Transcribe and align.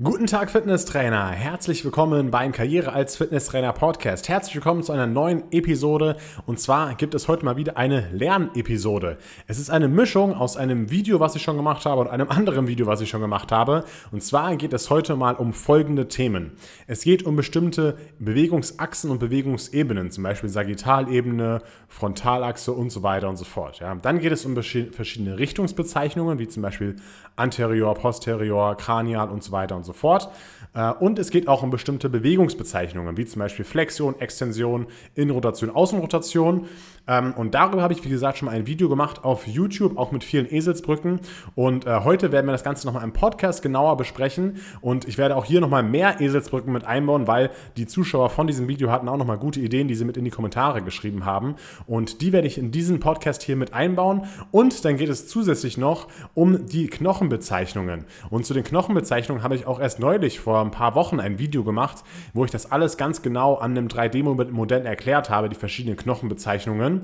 Guten 0.00 0.28
Tag, 0.28 0.52
Fitnesstrainer. 0.52 1.30
Herzlich 1.30 1.84
willkommen 1.84 2.30
beim 2.30 2.52
Karriere 2.52 2.92
als 2.92 3.16
Fitnesstrainer 3.16 3.72
Podcast. 3.72 4.28
Herzlich 4.28 4.54
willkommen 4.54 4.84
zu 4.84 4.92
einer 4.92 5.08
neuen 5.08 5.50
Episode. 5.50 6.16
Und 6.46 6.60
zwar 6.60 6.94
gibt 6.94 7.16
es 7.16 7.26
heute 7.26 7.44
mal 7.44 7.56
wieder 7.56 7.76
eine 7.76 8.08
Lernepisode. 8.12 9.18
Es 9.48 9.58
ist 9.58 9.70
eine 9.70 9.88
Mischung 9.88 10.34
aus 10.34 10.56
einem 10.56 10.92
Video, 10.92 11.18
was 11.18 11.34
ich 11.34 11.42
schon 11.42 11.56
gemacht 11.56 11.84
habe, 11.84 12.00
und 12.00 12.06
einem 12.06 12.28
anderen 12.28 12.68
Video, 12.68 12.86
was 12.86 13.00
ich 13.00 13.08
schon 13.08 13.20
gemacht 13.20 13.50
habe. 13.50 13.82
Und 14.12 14.22
zwar 14.22 14.54
geht 14.54 14.72
es 14.72 14.88
heute 14.88 15.16
mal 15.16 15.34
um 15.34 15.52
folgende 15.52 16.06
Themen. 16.06 16.52
Es 16.86 17.02
geht 17.02 17.24
um 17.24 17.34
bestimmte 17.34 17.98
Bewegungsachsen 18.20 19.10
und 19.10 19.18
Bewegungsebenen, 19.18 20.12
zum 20.12 20.22
Beispiel 20.22 20.48
Sagittalebene, 20.48 21.60
Frontalachse 21.88 22.70
und 22.70 22.90
so 22.90 23.02
weiter 23.02 23.28
und 23.28 23.36
so 23.36 23.44
fort. 23.44 23.80
Ja. 23.80 23.96
Dann 23.96 24.20
geht 24.20 24.30
es 24.30 24.44
um 24.44 24.54
verschiedene 24.54 25.40
Richtungsbezeichnungen, 25.40 26.38
wie 26.38 26.46
zum 26.46 26.62
Beispiel 26.62 26.94
anterior, 27.34 27.94
posterior, 27.94 28.76
kranial 28.76 29.28
und 29.28 29.42
so 29.42 29.50
weiter 29.50 29.74
und 29.74 29.87
so 29.87 29.87
fort. 29.92 30.30
Äh, 30.74 30.92
und 30.92 31.18
es 31.18 31.30
geht 31.30 31.48
auch 31.48 31.62
um 31.62 31.70
bestimmte 31.70 32.08
Bewegungsbezeichnungen, 32.08 33.16
wie 33.16 33.26
zum 33.26 33.40
Beispiel 33.40 33.64
Flexion, 33.64 34.20
Extension, 34.20 34.86
Innenrotation, 35.14 35.70
Außenrotation. 35.70 36.68
Ähm, 37.08 37.32
und 37.34 37.54
darüber 37.54 37.82
habe 37.82 37.92
ich, 37.94 38.04
wie 38.04 38.08
gesagt, 38.08 38.38
schon 38.38 38.46
mal 38.46 38.52
ein 38.52 38.66
Video 38.66 38.88
gemacht 38.88 39.24
auf 39.24 39.46
YouTube, 39.46 39.96
auch 39.96 40.12
mit 40.12 40.22
vielen 40.22 40.46
Eselsbrücken. 40.52 41.20
Und 41.54 41.86
äh, 41.86 42.00
heute 42.04 42.30
werden 42.30 42.46
wir 42.46 42.52
das 42.52 42.62
Ganze 42.62 42.86
nochmal 42.86 43.02
im 43.02 43.12
Podcast 43.12 43.62
genauer 43.62 43.96
besprechen. 43.96 44.58
Und 44.80 45.08
ich 45.08 45.18
werde 45.18 45.34
auch 45.36 45.44
hier 45.44 45.60
nochmal 45.60 45.82
mehr 45.82 46.20
Eselsbrücken 46.20 46.72
mit 46.72 46.84
einbauen, 46.84 47.26
weil 47.26 47.50
die 47.76 47.86
Zuschauer 47.86 48.30
von 48.30 48.46
diesem 48.46 48.68
Video 48.68 48.90
hatten 48.90 49.08
auch 49.08 49.16
nochmal 49.16 49.38
gute 49.38 49.60
Ideen, 49.60 49.88
die 49.88 49.94
sie 49.94 50.04
mit 50.04 50.16
in 50.16 50.24
die 50.24 50.30
Kommentare 50.30 50.82
geschrieben 50.82 51.24
haben. 51.24 51.56
Und 51.86 52.20
die 52.20 52.32
werde 52.32 52.46
ich 52.46 52.58
in 52.58 52.70
diesen 52.70 53.00
Podcast 53.00 53.42
hier 53.42 53.56
mit 53.56 53.72
einbauen. 53.72 54.24
Und 54.50 54.84
dann 54.84 54.96
geht 54.98 55.08
es 55.08 55.26
zusätzlich 55.26 55.78
noch 55.78 56.08
um 56.34 56.66
die 56.66 56.88
Knochenbezeichnungen. 56.88 58.04
Und 58.28 58.44
zu 58.44 58.52
den 58.52 58.64
Knochenbezeichnungen 58.64 59.42
habe 59.42 59.54
ich 59.54 59.66
auch 59.66 59.80
erst 59.80 59.98
neulich 59.98 60.40
vor 60.40 60.60
ein 60.60 60.70
paar 60.70 60.94
Wochen 60.94 61.20
ein 61.20 61.38
Video 61.38 61.64
gemacht, 61.64 62.04
wo 62.34 62.44
ich 62.44 62.50
das 62.50 62.70
alles 62.70 62.98
ganz 62.98 63.22
genau 63.22 63.54
an 63.54 63.70
einem 63.70 63.88
3D-Modell 63.88 64.84
erklärt 64.84 65.30
habe, 65.30 65.48
die 65.48 65.56
verschiedenen 65.56 65.96
Knochenbezeichnungen. 65.96 66.97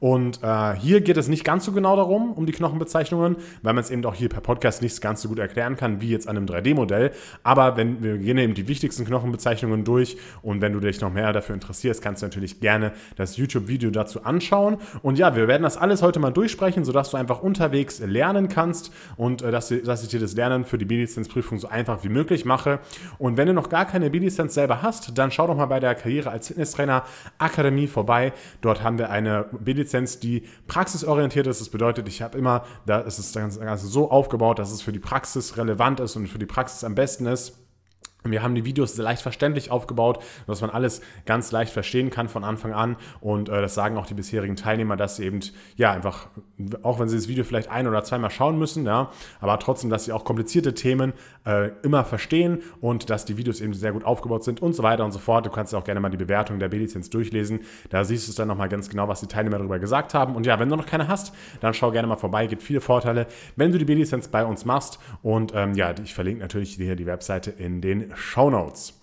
Und 0.00 0.42
äh, 0.42 0.74
hier 0.74 1.00
geht 1.00 1.16
es 1.16 1.28
nicht 1.28 1.44
ganz 1.44 1.64
so 1.64 1.72
genau 1.72 1.96
darum, 1.96 2.32
um 2.32 2.46
die 2.46 2.52
Knochenbezeichnungen, 2.52 3.36
weil 3.62 3.74
man 3.74 3.82
es 3.82 3.90
eben 3.90 4.04
auch 4.04 4.14
hier 4.14 4.28
per 4.28 4.40
Podcast 4.40 4.80
nicht 4.80 5.00
ganz 5.00 5.22
so 5.22 5.28
gut 5.28 5.38
erklären 5.38 5.76
kann, 5.76 6.00
wie 6.00 6.10
jetzt 6.10 6.28
an 6.28 6.36
einem 6.36 6.46
3D-Modell. 6.46 7.10
Aber 7.42 7.76
wenn 7.76 8.02
wir 8.02 8.18
gehen 8.18 8.38
eben 8.38 8.54
die 8.54 8.68
wichtigsten 8.68 9.04
Knochenbezeichnungen 9.04 9.84
durch 9.84 10.16
und 10.42 10.60
wenn 10.60 10.72
du 10.72 10.80
dich 10.80 11.00
noch 11.00 11.12
mehr 11.12 11.32
dafür 11.32 11.54
interessierst, 11.54 12.00
kannst 12.00 12.22
du 12.22 12.26
natürlich 12.26 12.60
gerne 12.60 12.92
das 13.16 13.36
YouTube-Video 13.36 13.90
dazu 13.90 14.24
anschauen. 14.24 14.76
Und 15.02 15.18
ja, 15.18 15.34
wir 15.34 15.48
werden 15.48 15.64
das 15.64 15.76
alles 15.76 16.02
heute 16.02 16.20
mal 16.20 16.30
durchsprechen, 16.30 16.84
sodass 16.84 17.10
du 17.10 17.16
einfach 17.16 17.42
unterwegs 17.42 17.98
lernen 17.98 18.48
kannst 18.48 18.92
und 19.16 19.42
äh, 19.42 19.50
dass, 19.50 19.72
dass 19.84 20.02
ich 20.02 20.08
dir 20.08 20.20
das 20.20 20.34
Lernen 20.34 20.64
für 20.64 20.78
die 20.78 20.84
B-Lizenz-Prüfung 20.84 21.58
so 21.58 21.68
einfach 21.68 22.04
wie 22.04 22.08
möglich 22.08 22.44
mache. 22.44 22.78
Und 23.18 23.36
wenn 23.36 23.48
du 23.48 23.52
noch 23.52 23.68
gar 23.68 23.84
keine 23.84 24.10
B-Lizenz 24.10 24.54
selber 24.54 24.82
hast, 24.82 25.18
dann 25.18 25.32
schau 25.32 25.48
doch 25.48 25.56
mal 25.56 25.66
bei 25.66 25.80
der 25.80 25.96
Karriere 25.96 26.30
als 26.30 26.48
Fitnesstrainer 26.48 27.02
Akademie 27.38 27.88
vorbei. 27.88 28.32
Dort 28.60 28.82
haben 28.84 28.98
wir 28.98 29.10
eine 29.10 29.37
B-Lizenz 29.42 29.88
Lizenz, 29.88 30.20
die 30.20 30.44
praxisorientiert 30.66 31.46
ist. 31.46 31.60
Das 31.60 31.68
bedeutet, 31.68 32.08
ich 32.08 32.22
habe 32.22 32.38
immer, 32.38 32.64
da 32.86 33.00
ist 33.00 33.18
das 33.18 33.32
Ganze 33.32 33.86
so 33.86 34.10
aufgebaut, 34.10 34.58
dass 34.58 34.70
es 34.70 34.82
für 34.82 34.92
die 34.92 34.98
Praxis 34.98 35.56
relevant 35.56 36.00
ist 36.00 36.16
und 36.16 36.26
für 36.28 36.38
die 36.38 36.46
Praxis 36.46 36.84
am 36.84 36.94
besten 36.94 37.26
ist. 37.26 37.67
Wir 38.24 38.42
haben 38.42 38.56
die 38.56 38.64
Videos 38.64 38.96
leicht 38.96 39.22
verständlich 39.22 39.70
aufgebaut, 39.70 40.22
dass 40.46 40.60
man 40.60 40.70
alles 40.70 41.00
ganz 41.24 41.52
leicht 41.52 41.72
verstehen 41.72 42.10
kann 42.10 42.28
von 42.28 42.42
Anfang 42.42 42.72
an. 42.72 42.96
Und 43.20 43.48
äh, 43.48 43.60
das 43.60 43.74
sagen 43.74 43.96
auch 43.96 44.06
die 44.06 44.14
bisherigen 44.14 44.56
Teilnehmer, 44.56 44.96
dass 44.96 45.16
sie 45.16 45.24
eben, 45.24 45.40
ja, 45.76 45.92
einfach, 45.92 46.26
auch 46.82 46.98
wenn 46.98 47.08
sie 47.08 47.16
das 47.16 47.28
Video 47.28 47.44
vielleicht 47.44 47.70
ein- 47.70 47.86
oder 47.86 48.02
zweimal 48.02 48.30
schauen 48.30 48.58
müssen, 48.58 48.84
ja, 48.84 49.10
aber 49.40 49.58
trotzdem, 49.60 49.88
dass 49.88 50.04
sie 50.04 50.12
auch 50.12 50.24
komplizierte 50.24 50.74
Themen 50.74 51.12
äh, 51.46 51.70
immer 51.82 52.04
verstehen 52.04 52.62
und 52.80 53.08
dass 53.08 53.24
die 53.24 53.36
Videos 53.36 53.60
eben 53.60 53.72
sehr 53.72 53.92
gut 53.92 54.04
aufgebaut 54.04 54.42
sind 54.42 54.60
und 54.60 54.74
so 54.74 54.82
weiter 54.82 55.04
und 55.04 55.12
so 55.12 55.20
fort. 55.20 55.46
Du 55.46 55.50
kannst 55.50 55.72
auch 55.74 55.84
gerne 55.84 56.00
mal 56.00 56.10
die 56.10 56.16
Bewertung 56.16 56.58
der 56.58 56.68
B-Lizenz 56.68 57.10
durchlesen. 57.10 57.60
Da 57.90 58.02
siehst 58.02 58.26
du 58.26 58.30
es 58.30 58.36
dann 58.36 58.48
nochmal 58.48 58.68
ganz 58.68 58.88
genau, 58.88 59.06
was 59.06 59.20
die 59.20 59.28
Teilnehmer 59.28 59.58
darüber 59.58 59.78
gesagt 59.78 60.14
haben. 60.14 60.34
Und 60.34 60.44
ja, 60.44 60.58
wenn 60.58 60.68
du 60.68 60.76
noch 60.76 60.86
keine 60.86 61.06
hast, 61.06 61.32
dann 61.60 61.72
schau 61.72 61.92
gerne 61.92 62.08
mal 62.08 62.16
vorbei. 62.16 62.46
Gibt 62.48 62.62
viele 62.62 62.80
Vorteile, 62.80 63.28
wenn 63.54 63.70
du 63.70 63.78
die 63.78 63.84
B-Lizenz 63.84 64.26
bei 64.26 64.44
uns 64.44 64.64
machst. 64.64 64.98
Und 65.22 65.52
ähm, 65.54 65.74
ja, 65.74 65.94
ich 66.02 66.14
verlinke 66.14 66.40
natürlich 66.40 66.74
hier 66.74 66.96
die 66.96 67.06
Webseite 67.06 67.50
in 67.50 67.80
den 67.80 68.07
Show 68.14 68.50
Notes. 68.50 68.98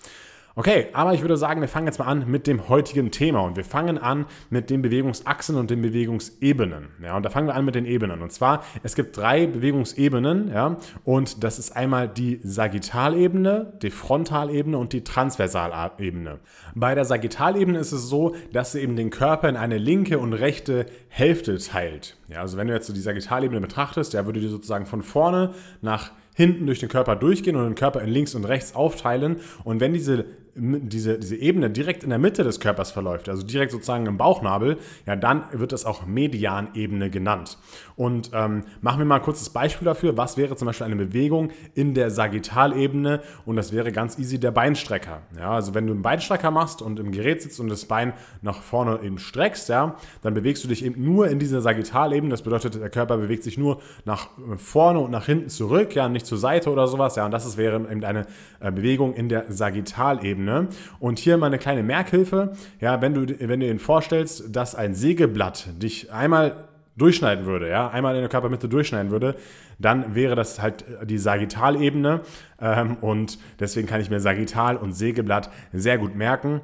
Okay, 0.57 0.88
aber 0.93 1.13
ich 1.13 1.19
würde 1.19 1.35
sagen, 1.35 1.59
wir 1.59 1.67
fangen 1.67 1.85
jetzt 1.85 1.99
mal 1.99 2.05
an 2.05 2.31
mit 2.31 2.47
dem 2.47 2.69
heutigen 2.69 3.11
Thema 3.11 3.41
und 3.41 3.57
wir 3.57 3.66
fangen 3.66 3.97
an 3.97 4.25
mit 4.49 4.69
den 4.69 4.81
Bewegungsachsen 4.81 5.57
und 5.57 5.69
den 5.69 5.81
Bewegungsebenen. 5.81 6.88
Ja, 7.03 7.17
und 7.17 7.23
da 7.23 7.29
fangen 7.29 7.47
wir 7.47 7.55
an 7.55 7.66
mit 7.66 7.75
den 7.75 7.85
Ebenen. 7.85 8.21
Und 8.21 8.31
zwar, 8.31 8.63
es 8.81 8.95
gibt 8.95 9.17
drei 9.17 9.47
Bewegungsebenen, 9.47 10.53
ja, 10.53 10.77
und 11.03 11.43
das 11.43 11.59
ist 11.59 11.75
einmal 11.75 12.07
die 12.07 12.39
Sagittalebene, 12.41 13.73
die 13.81 13.89
Frontalebene 13.89 14.77
und 14.77 14.93
die 14.93 15.03
Transversalebene. 15.03 16.39
Bei 16.73 16.95
der 16.95 17.03
Sagittalebene 17.03 17.77
ist 17.77 17.91
es 17.91 18.07
so, 18.07 18.33
dass 18.53 18.72
sie 18.72 18.79
eben 18.79 18.95
den 18.95 19.09
Körper 19.09 19.49
in 19.49 19.57
eine 19.57 19.77
linke 19.77 20.19
und 20.19 20.31
rechte 20.31 20.85
Hälfte 21.09 21.57
teilt. 21.57 22.16
Ja, 22.29 22.39
also 22.39 22.55
wenn 22.55 22.69
du 22.69 22.73
jetzt 22.73 22.87
so 22.87 22.93
die 22.93 23.01
Sagittalebene 23.01 23.59
betrachtest, 23.59 24.13
der 24.13 24.25
würde 24.25 24.39
dir 24.39 24.49
sozusagen 24.49 24.85
von 24.85 25.03
vorne 25.03 25.53
nach 25.81 26.11
hinten 26.35 26.68
durch 26.68 26.79
den 26.79 26.90
Körper 26.90 27.16
durchgehen 27.16 27.56
und 27.56 27.63
den 27.63 27.75
Körper 27.75 28.01
in 28.01 28.09
links 28.09 28.35
und 28.35 28.46
rechts 28.46 28.75
aufteilen. 28.75 29.38
Und 29.63 29.79
wenn 29.79 29.94
diese 29.94 30.25
diese, 30.56 31.19
diese 31.19 31.35
Ebene 31.35 31.69
direkt 31.69 32.03
in 32.03 32.09
der 32.09 32.19
Mitte 32.19 32.44
des 32.44 32.62
Körpers 32.62 32.91
verläuft, 32.91 33.28
also 33.28 33.44
direkt 33.44 33.72
sozusagen 33.72 34.06
im 34.06 34.18
Bauchnabel, 34.18 34.78
ja, 35.06 35.18
dann 35.18 35.44
wird 35.51 35.73
das 35.73 35.84
auch 35.85 36.06
Medianebene 36.06 37.09
genannt. 37.09 37.57
Und 37.95 38.31
ähm, 38.33 38.63
machen 38.81 39.00
wir 39.00 39.06
mal 39.06 39.16
ein 39.16 39.22
kurzes 39.22 39.50
Beispiel 39.50 39.85
dafür. 39.85 40.17
Was 40.17 40.38
wäre 40.38 40.56
zum 40.56 40.66
Beispiel 40.67 40.85
eine 40.85 40.95
Bewegung 40.95 41.50
in 41.73 41.94
der 41.94 42.11
Sagittalebene? 42.11 43.22
Und 43.45 43.56
das 43.56 43.72
wäre 43.72 43.91
ganz 43.91 44.19
easy 44.19 44.39
der 44.39 44.51
Beinstrecker. 44.51 45.22
Ja, 45.38 45.51
also 45.51 45.73
wenn 45.73 45.88
du 45.88 45.94
einen 45.94 46.01
Beinstrecker 46.01 46.51
machst 46.51 46.81
und 46.81 47.00
im 47.00 47.11
Gerät 47.11 47.41
sitzt 47.41 47.59
und 47.59 47.69
das 47.69 47.85
Bein 47.85 48.13
nach 48.41 48.61
vorne 48.61 49.00
eben 49.01 49.17
streckst, 49.17 49.69
ja, 49.69 49.95
dann 50.22 50.34
bewegst 50.34 50.63
du 50.63 50.67
dich 50.67 50.84
eben 50.84 51.03
nur 51.03 51.28
in 51.29 51.39
dieser 51.39 51.61
Sagittalebene. 51.61 52.31
Das 52.31 52.41
bedeutet, 52.41 52.75
der 52.75 52.89
Körper 52.89 53.17
bewegt 53.17 53.44
sich 53.44 53.57
nur 53.57 53.81
nach 54.05 54.29
vorne 54.57 55.00
und 55.00 55.11
nach 55.11 55.25
hinten 55.25 55.50
zurück, 55.50 55.95
ja, 55.95 56.09
nicht 56.09 56.25
zur 56.25 56.38
Seite 56.38 56.69
oder 56.69 56.88
sowas. 56.88 57.16
Ja, 57.16 57.25
und 57.25 57.31
das 57.31 57.57
wäre 57.57 57.78
eben 57.89 58.03
eine 58.03 58.25
äh, 58.59 58.72
Bewegung 58.72 59.13
in 59.13 59.29
der 59.29 59.45
Sagittalebene. 59.51 60.35
Ebene. 60.35 60.67
Und 61.00 61.19
hier 61.19 61.38
mal 61.38 61.47
eine 61.47 61.57
kleine 61.57 61.84
Merkhilfe. 61.84 62.53
Ja, 62.79 63.01
wenn 63.01 63.13
du, 63.13 63.28
wenn 63.39 63.59
du 63.59 63.67
dir 63.67 63.79
vorstellst, 63.79 64.55
dass 64.55 64.75
ein 64.75 64.94
Sägeblatt 64.94 65.67
dich 65.81 66.11
einmal 66.11 66.67
durchschneiden 66.97 67.45
würde, 67.45 67.69
ja, 67.69 67.89
einmal 67.89 68.16
in 68.16 68.22
der 68.22 68.29
Körpermitte 68.29 68.69
durchschneiden 68.69 69.11
würde, 69.11 69.35
dann 69.79 70.16
wäre 70.16 70.35
das 70.35 70.61
halt 70.61 70.85
die 71.03 71.17
Sagittalebene. 71.17 72.22
Ähm, 72.59 72.97
und 73.01 73.38
deswegen 73.59 73.88
kann 73.88 74.01
ich 74.01 74.09
mir 74.09 74.19
Sagittal 74.19 74.78
und 74.78 74.94
Sägeblatt 74.94 75.50
sehr 75.73 75.97
gut 75.97 76.16
merken. 76.16 76.61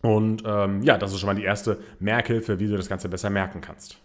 Und 0.00 0.44
ähm, 0.46 0.82
ja, 0.82 0.96
das 0.96 1.12
ist 1.12 1.20
schon 1.20 1.26
mal 1.26 1.34
die 1.34 1.44
erste 1.44 1.78
Merkhilfe, 1.98 2.60
wie 2.60 2.68
du 2.68 2.76
das 2.76 2.88
Ganze 2.88 3.08
besser 3.08 3.30
merken 3.30 3.60
kannst. 3.60 3.98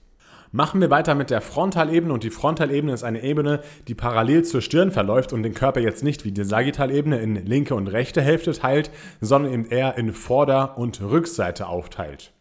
Machen 0.55 0.81
wir 0.81 0.91
weiter 0.91 1.15
mit 1.15 1.31
der 1.31 1.41
Frontalebene 1.41 2.13
und 2.13 2.23
die 2.23 2.29
Frontalebene 2.29 2.93
ist 2.93 3.03
eine 3.03 3.23
Ebene, 3.23 3.61
die 3.87 3.95
parallel 3.95 4.43
zur 4.43 4.61
Stirn 4.61 4.91
verläuft 4.91 5.33
und 5.33 5.41
den 5.41 5.55
Körper 5.55 5.79
jetzt 5.79 6.03
nicht 6.03 6.25
wie 6.25 6.31
die 6.31 6.43
Sagittalebene 6.43 7.17
in 7.17 7.43
linke 7.43 7.73
und 7.73 7.87
rechte 7.87 8.21
Hälfte 8.21 8.53
teilt, 8.53 8.91
sondern 9.19 9.51
eben 9.51 9.65
eher 9.65 9.97
in 9.97 10.13
Vorder- 10.13 10.77
und 10.77 11.01
Rückseite 11.01 11.65
aufteilt. 11.67 12.33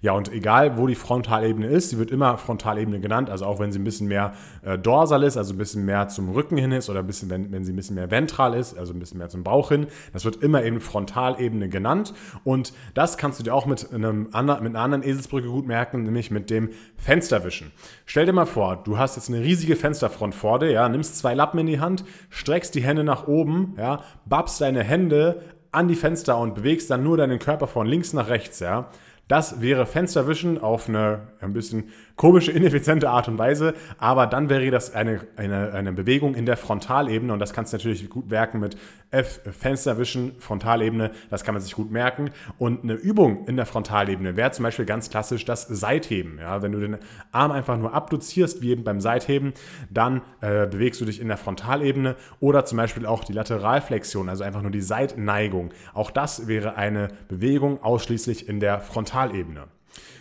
Ja, 0.00 0.12
und 0.12 0.32
egal 0.32 0.78
wo 0.78 0.86
die 0.86 0.94
Frontalebene 0.94 1.66
ist, 1.66 1.90
sie 1.90 1.98
wird 1.98 2.10
immer 2.10 2.38
Frontalebene 2.38 3.00
genannt, 3.00 3.30
also 3.30 3.46
auch 3.46 3.58
wenn 3.58 3.72
sie 3.72 3.78
ein 3.78 3.84
bisschen 3.84 4.06
mehr 4.06 4.32
äh, 4.62 4.78
dorsal 4.78 5.22
ist, 5.24 5.36
also 5.36 5.54
ein 5.54 5.58
bisschen 5.58 5.84
mehr 5.84 6.08
zum 6.08 6.30
Rücken 6.30 6.56
hin 6.56 6.72
ist 6.72 6.88
oder 6.88 7.00
ein 7.00 7.06
bisschen, 7.06 7.30
wenn, 7.30 7.50
wenn 7.50 7.64
sie 7.64 7.72
ein 7.72 7.76
bisschen 7.76 7.96
mehr 7.96 8.10
ventral 8.10 8.54
ist, 8.54 8.78
also 8.78 8.92
ein 8.92 9.00
bisschen 9.00 9.18
mehr 9.18 9.28
zum 9.28 9.42
Bauch 9.42 9.70
hin, 9.70 9.86
das 10.12 10.24
wird 10.24 10.36
immer 10.36 10.62
eben 10.62 10.80
Frontalebene 10.80 11.68
genannt 11.68 12.14
und 12.44 12.72
das 12.94 13.18
kannst 13.18 13.40
du 13.40 13.42
dir 13.42 13.54
auch 13.54 13.66
mit, 13.66 13.92
einem, 13.92 14.24
mit 14.24 14.34
einer 14.34 14.80
anderen 14.80 15.02
Eselsbrücke 15.02 15.48
gut 15.48 15.66
merken, 15.66 16.04
nämlich 16.04 16.30
mit 16.30 16.50
dem 16.50 16.70
Fensterwischen. 16.96 17.72
Stell 18.06 18.26
dir 18.26 18.32
mal 18.32 18.46
vor, 18.46 18.76
du 18.84 18.98
hast 18.98 19.16
jetzt 19.16 19.28
eine 19.28 19.40
riesige 19.40 19.74
Fensterfront 19.74 20.34
vor 20.34 20.60
dir, 20.60 20.70
ja, 20.70 20.88
nimmst 20.88 21.18
zwei 21.18 21.34
Lappen 21.34 21.58
in 21.58 21.66
die 21.66 21.80
Hand, 21.80 22.04
streckst 22.30 22.74
die 22.74 22.82
Hände 22.82 23.02
nach 23.02 23.26
oben, 23.26 23.74
ja, 23.76 24.02
babst 24.26 24.60
deine 24.60 24.84
Hände 24.84 25.42
an 25.70 25.88
die 25.88 25.96
Fenster 25.96 26.38
und 26.38 26.54
bewegst 26.54 26.90
dann 26.90 27.02
nur 27.02 27.16
deinen 27.16 27.38
Körper 27.38 27.66
von 27.66 27.86
links 27.86 28.12
nach 28.12 28.28
rechts, 28.28 28.60
ja. 28.60 28.88
Das 29.28 29.60
wäre 29.60 29.84
Fensterwischen 29.84 30.58
auf 30.58 30.88
eine 30.88 31.28
ein 31.40 31.52
bisschen 31.52 31.90
komische, 32.18 32.52
ineffiziente 32.52 33.08
Art 33.08 33.28
und 33.28 33.38
Weise, 33.38 33.72
aber 33.96 34.26
dann 34.26 34.50
wäre 34.50 34.70
das 34.70 34.92
eine, 34.92 35.20
eine, 35.36 35.72
eine 35.72 35.92
Bewegung 35.92 36.34
in 36.34 36.44
der 36.44 36.58
Frontalebene 36.58 37.32
und 37.32 37.38
das 37.38 37.54
kannst 37.54 37.72
du 37.72 37.78
natürlich 37.78 38.10
gut 38.10 38.28
merken 38.28 38.60
mit 38.60 38.76
F, 39.10 39.40
Fensterwischen, 39.58 40.32
Frontalebene, 40.38 41.12
das 41.30 41.44
kann 41.44 41.54
man 41.54 41.62
sich 41.62 41.74
gut 41.74 41.90
merken. 41.90 42.30
Und 42.58 42.82
eine 42.82 42.92
Übung 42.92 43.46
in 43.46 43.56
der 43.56 43.64
Frontalebene 43.64 44.36
wäre 44.36 44.50
zum 44.50 44.64
Beispiel 44.64 44.84
ganz 44.84 45.08
klassisch 45.08 45.46
das 45.46 45.66
Seitheben. 45.66 46.38
Ja, 46.38 46.60
wenn 46.60 46.72
du 46.72 46.80
den 46.80 46.98
Arm 47.32 47.52
einfach 47.52 47.78
nur 47.78 47.94
abduzierst, 47.94 48.60
wie 48.60 48.72
eben 48.72 48.84
beim 48.84 49.00
Seitheben, 49.00 49.54
dann 49.88 50.20
äh, 50.40 50.66
bewegst 50.66 51.00
du 51.00 51.06
dich 51.06 51.20
in 51.20 51.28
der 51.28 51.38
Frontalebene 51.38 52.16
oder 52.40 52.66
zum 52.66 52.76
Beispiel 52.76 53.06
auch 53.06 53.24
die 53.24 53.32
Lateralflexion, 53.32 54.28
also 54.28 54.44
einfach 54.44 54.62
nur 54.62 54.72
die 54.72 54.82
Seitneigung. 54.82 55.70
Auch 55.94 56.10
das 56.10 56.48
wäre 56.48 56.76
eine 56.76 57.08
Bewegung 57.28 57.82
ausschließlich 57.82 58.48
in 58.48 58.60
der 58.60 58.80
Frontalebene. 58.80 59.77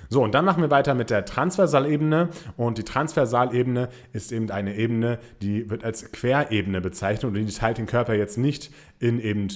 So, 0.10 0.24
und 0.24 0.34
dann 0.34 0.46
machen 0.46 0.62
wir 0.62 0.72
weiter 0.72 0.94
mit 0.94 1.10
der 1.10 1.26
Transversalebene. 1.26 2.30
Und 2.56 2.78
die 2.78 2.84
Transversalebene 2.84 3.90
ist 4.14 4.32
eben 4.32 4.50
eine 4.52 4.76
Ebene, 4.76 5.20
die 5.42 5.70
wird 5.70 5.84
als 5.84 6.12
Querebene 6.12 6.82
bezeichnet 6.82 7.26
und 7.26 7.34
die 7.34 7.46
teilt 7.46 7.78
den 7.78 7.86
Körper 7.86 8.14
jetzt 8.14 8.38
nicht 8.38 8.72
in 9.00 9.20
eben 9.20 9.50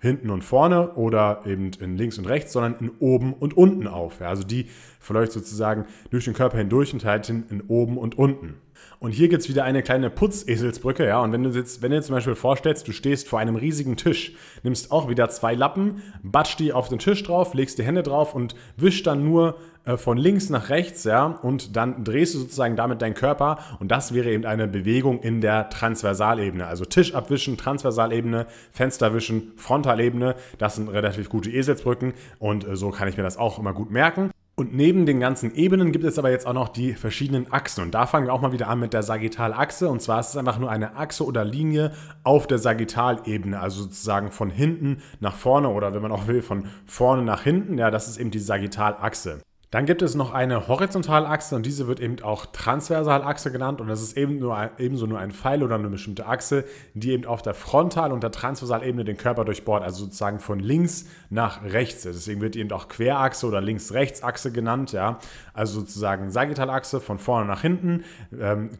hinten 0.00 0.30
und 0.30 0.42
vorne 0.42 0.94
oder 0.94 1.42
eben 1.46 1.72
in 1.78 1.96
links 1.96 2.18
und 2.18 2.26
rechts, 2.26 2.52
sondern 2.52 2.76
in 2.80 2.90
oben 3.00 3.34
und 3.34 3.56
unten 3.56 3.86
auf. 3.86 4.20
Ja, 4.20 4.28
also 4.28 4.42
die 4.42 4.66
verläuft 4.98 5.32
sozusagen 5.32 5.84
durch 6.10 6.24
den 6.24 6.34
Körper 6.34 6.58
hindurch 6.58 6.92
und 6.92 7.02
teilt 7.02 7.28
ihn 7.28 7.44
in 7.50 7.60
oben 7.62 7.98
und 7.98 8.16
unten. 8.18 8.54
Und 8.98 9.12
hier 9.12 9.28
gibt 9.28 9.42
es 9.42 9.48
wieder 9.48 9.64
eine 9.64 9.82
kleine 9.82 10.10
Putzeselsbrücke, 10.10 11.06
ja. 11.06 11.20
Und 11.20 11.32
wenn 11.32 11.42
du 11.42 11.50
jetzt, 11.50 11.80
wenn 11.80 11.90
du 11.90 11.98
dir 11.98 12.02
zum 12.02 12.14
Beispiel 12.14 12.34
vorstellst, 12.34 12.86
du 12.86 12.92
stehst 12.92 13.28
vor 13.28 13.38
einem 13.38 13.56
riesigen 13.56 13.96
Tisch, 13.96 14.34
nimmst 14.62 14.92
auch 14.92 15.08
wieder 15.08 15.30
zwei 15.30 15.54
Lappen, 15.54 16.02
batsch 16.22 16.56
die 16.58 16.72
auf 16.72 16.88
den 16.88 16.98
Tisch 16.98 17.22
drauf, 17.22 17.54
legst 17.54 17.78
die 17.78 17.82
Hände 17.82 18.02
drauf 18.02 18.34
und 18.34 18.54
wisch 18.76 19.02
dann 19.02 19.24
nur 19.24 19.56
äh, 19.86 19.96
von 19.96 20.18
links 20.18 20.50
nach 20.50 20.68
rechts, 20.68 21.04
ja, 21.04 21.24
und 21.24 21.76
dann 21.76 22.04
drehst 22.04 22.34
du 22.34 22.38
sozusagen 22.40 22.76
damit 22.76 23.00
deinen 23.00 23.14
Körper 23.14 23.58
und 23.78 23.90
das 23.90 24.12
wäre 24.12 24.30
eben 24.30 24.44
eine 24.44 24.68
Bewegung 24.68 25.20
in 25.20 25.40
der 25.40 25.70
Transversalebene. 25.70 26.66
Also 26.66 26.84
Tisch 26.84 27.14
abwischen, 27.14 27.56
Transversalebene, 27.56 28.46
Fenster 28.72 29.14
wischen, 29.14 29.52
Frontalebene, 29.56 30.34
das 30.58 30.76
sind 30.76 30.88
relativ 30.88 31.30
gute 31.30 31.50
Eselsbrücken 31.50 32.12
und 32.38 32.68
äh, 32.68 32.76
so 32.76 32.90
kann 32.90 33.08
ich 33.08 33.16
mir 33.16 33.22
das 33.22 33.38
auch 33.38 33.58
immer 33.58 33.72
gut 33.72 33.90
merken. 33.90 34.30
Und 34.60 34.74
neben 34.74 35.06
den 35.06 35.20
ganzen 35.20 35.54
Ebenen 35.54 35.90
gibt 35.90 36.04
es 36.04 36.18
aber 36.18 36.30
jetzt 36.30 36.46
auch 36.46 36.52
noch 36.52 36.68
die 36.68 36.92
verschiedenen 36.92 37.50
Achsen. 37.50 37.82
Und 37.82 37.94
da 37.94 38.04
fangen 38.04 38.26
wir 38.26 38.34
auch 38.34 38.42
mal 38.42 38.52
wieder 38.52 38.68
an 38.68 38.78
mit 38.78 38.92
der 38.92 39.02
Sagittalachse. 39.02 39.88
Und 39.88 40.02
zwar 40.02 40.20
ist 40.20 40.28
es 40.28 40.36
einfach 40.36 40.58
nur 40.58 40.70
eine 40.70 40.96
Achse 40.96 41.24
oder 41.24 41.46
Linie 41.46 41.92
auf 42.24 42.46
der 42.46 42.58
Sagittalebene, 42.58 43.58
also 43.58 43.84
sozusagen 43.84 44.30
von 44.30 44.50
hinten 44.50 44.98
nach 45.18 45.34
vorne 45.34 45.70
oder 45.70 45.94
wenn 45.94 46.02
man 46.02 46.12
auch 46.12 46.26
will, 46.26 46.42
von 46.42 46.66
vorne 46.84 47.22
nach 47.22 47.42
hinten. 47.42 47.78
Ja, 47.78 47.90
das 47.90 48.06
ist 48.06 48.18
eben 48.18 48.30
die 48.30 48.38
Sagittalachse. 48.38 49.40
Dann 49.70 49.86
gibt 49.86 50.02
es 50.02 50.16
noch 50.16 50.32
eine 50.32 50.66
Horizontalachse 50.66 51.54
und 51.54 51.64
diese 51.64 51.86
wird 51.86 52.00
eben 52.00 52.20
auch 52.22 52.46
Transversalachse 52.46 53.52
genannt 53.52 53.80
und 53.80 53.86
das 53.86 54.02
ist 54.02 54.16
eben 54.16 54.40
nur 54.40 54.70
ebenso 54.78 55.06
nur 55.06 55.20
ein 55.20 55.30
Pfeil 55.30 55.62
oder 55.62 55.76
eine 55.76 55.88
bestimmte 55.88 56.26
Achse, 56.26 56.64
die 56.94 57.12
eben 57.12 57.24
auf 57.24 57.40
der 57.40 57.54
Frontal- 57.54 58.10
und 58.10 58.24
der 58.24 58.32
Transversalebene 58.32 59.04
den 59.04 59.16
Körper 59.16 59.44
durchbohrt, 59.44 59.84
also 59.84 60.04
sozusagen 60.04 60.40
von 60.40 60.58
links 60.58 61.06
nach 61.28 61.62
rechts. 61.62 62.02
Deswegen 62.02 62.40
wird 62.40 62.56
eben 62.56 62.72
auch 62.72 62.88
Querachse 62.88 63.46
oder 63.46 63.60
Links-Rechts-Achse 63.60 64.50
genannt, 64.50 64.90
ja. 64.90 65.20
Also 65.54 65.80
sozusagen 65.80 66.30
Sagittalachse 66.30 67.00
von 67.00 67.20
vorne 67.20 67.46
nach 67.46 67.62
hinten, 67.62 68.02
ähm, 68.40 68.70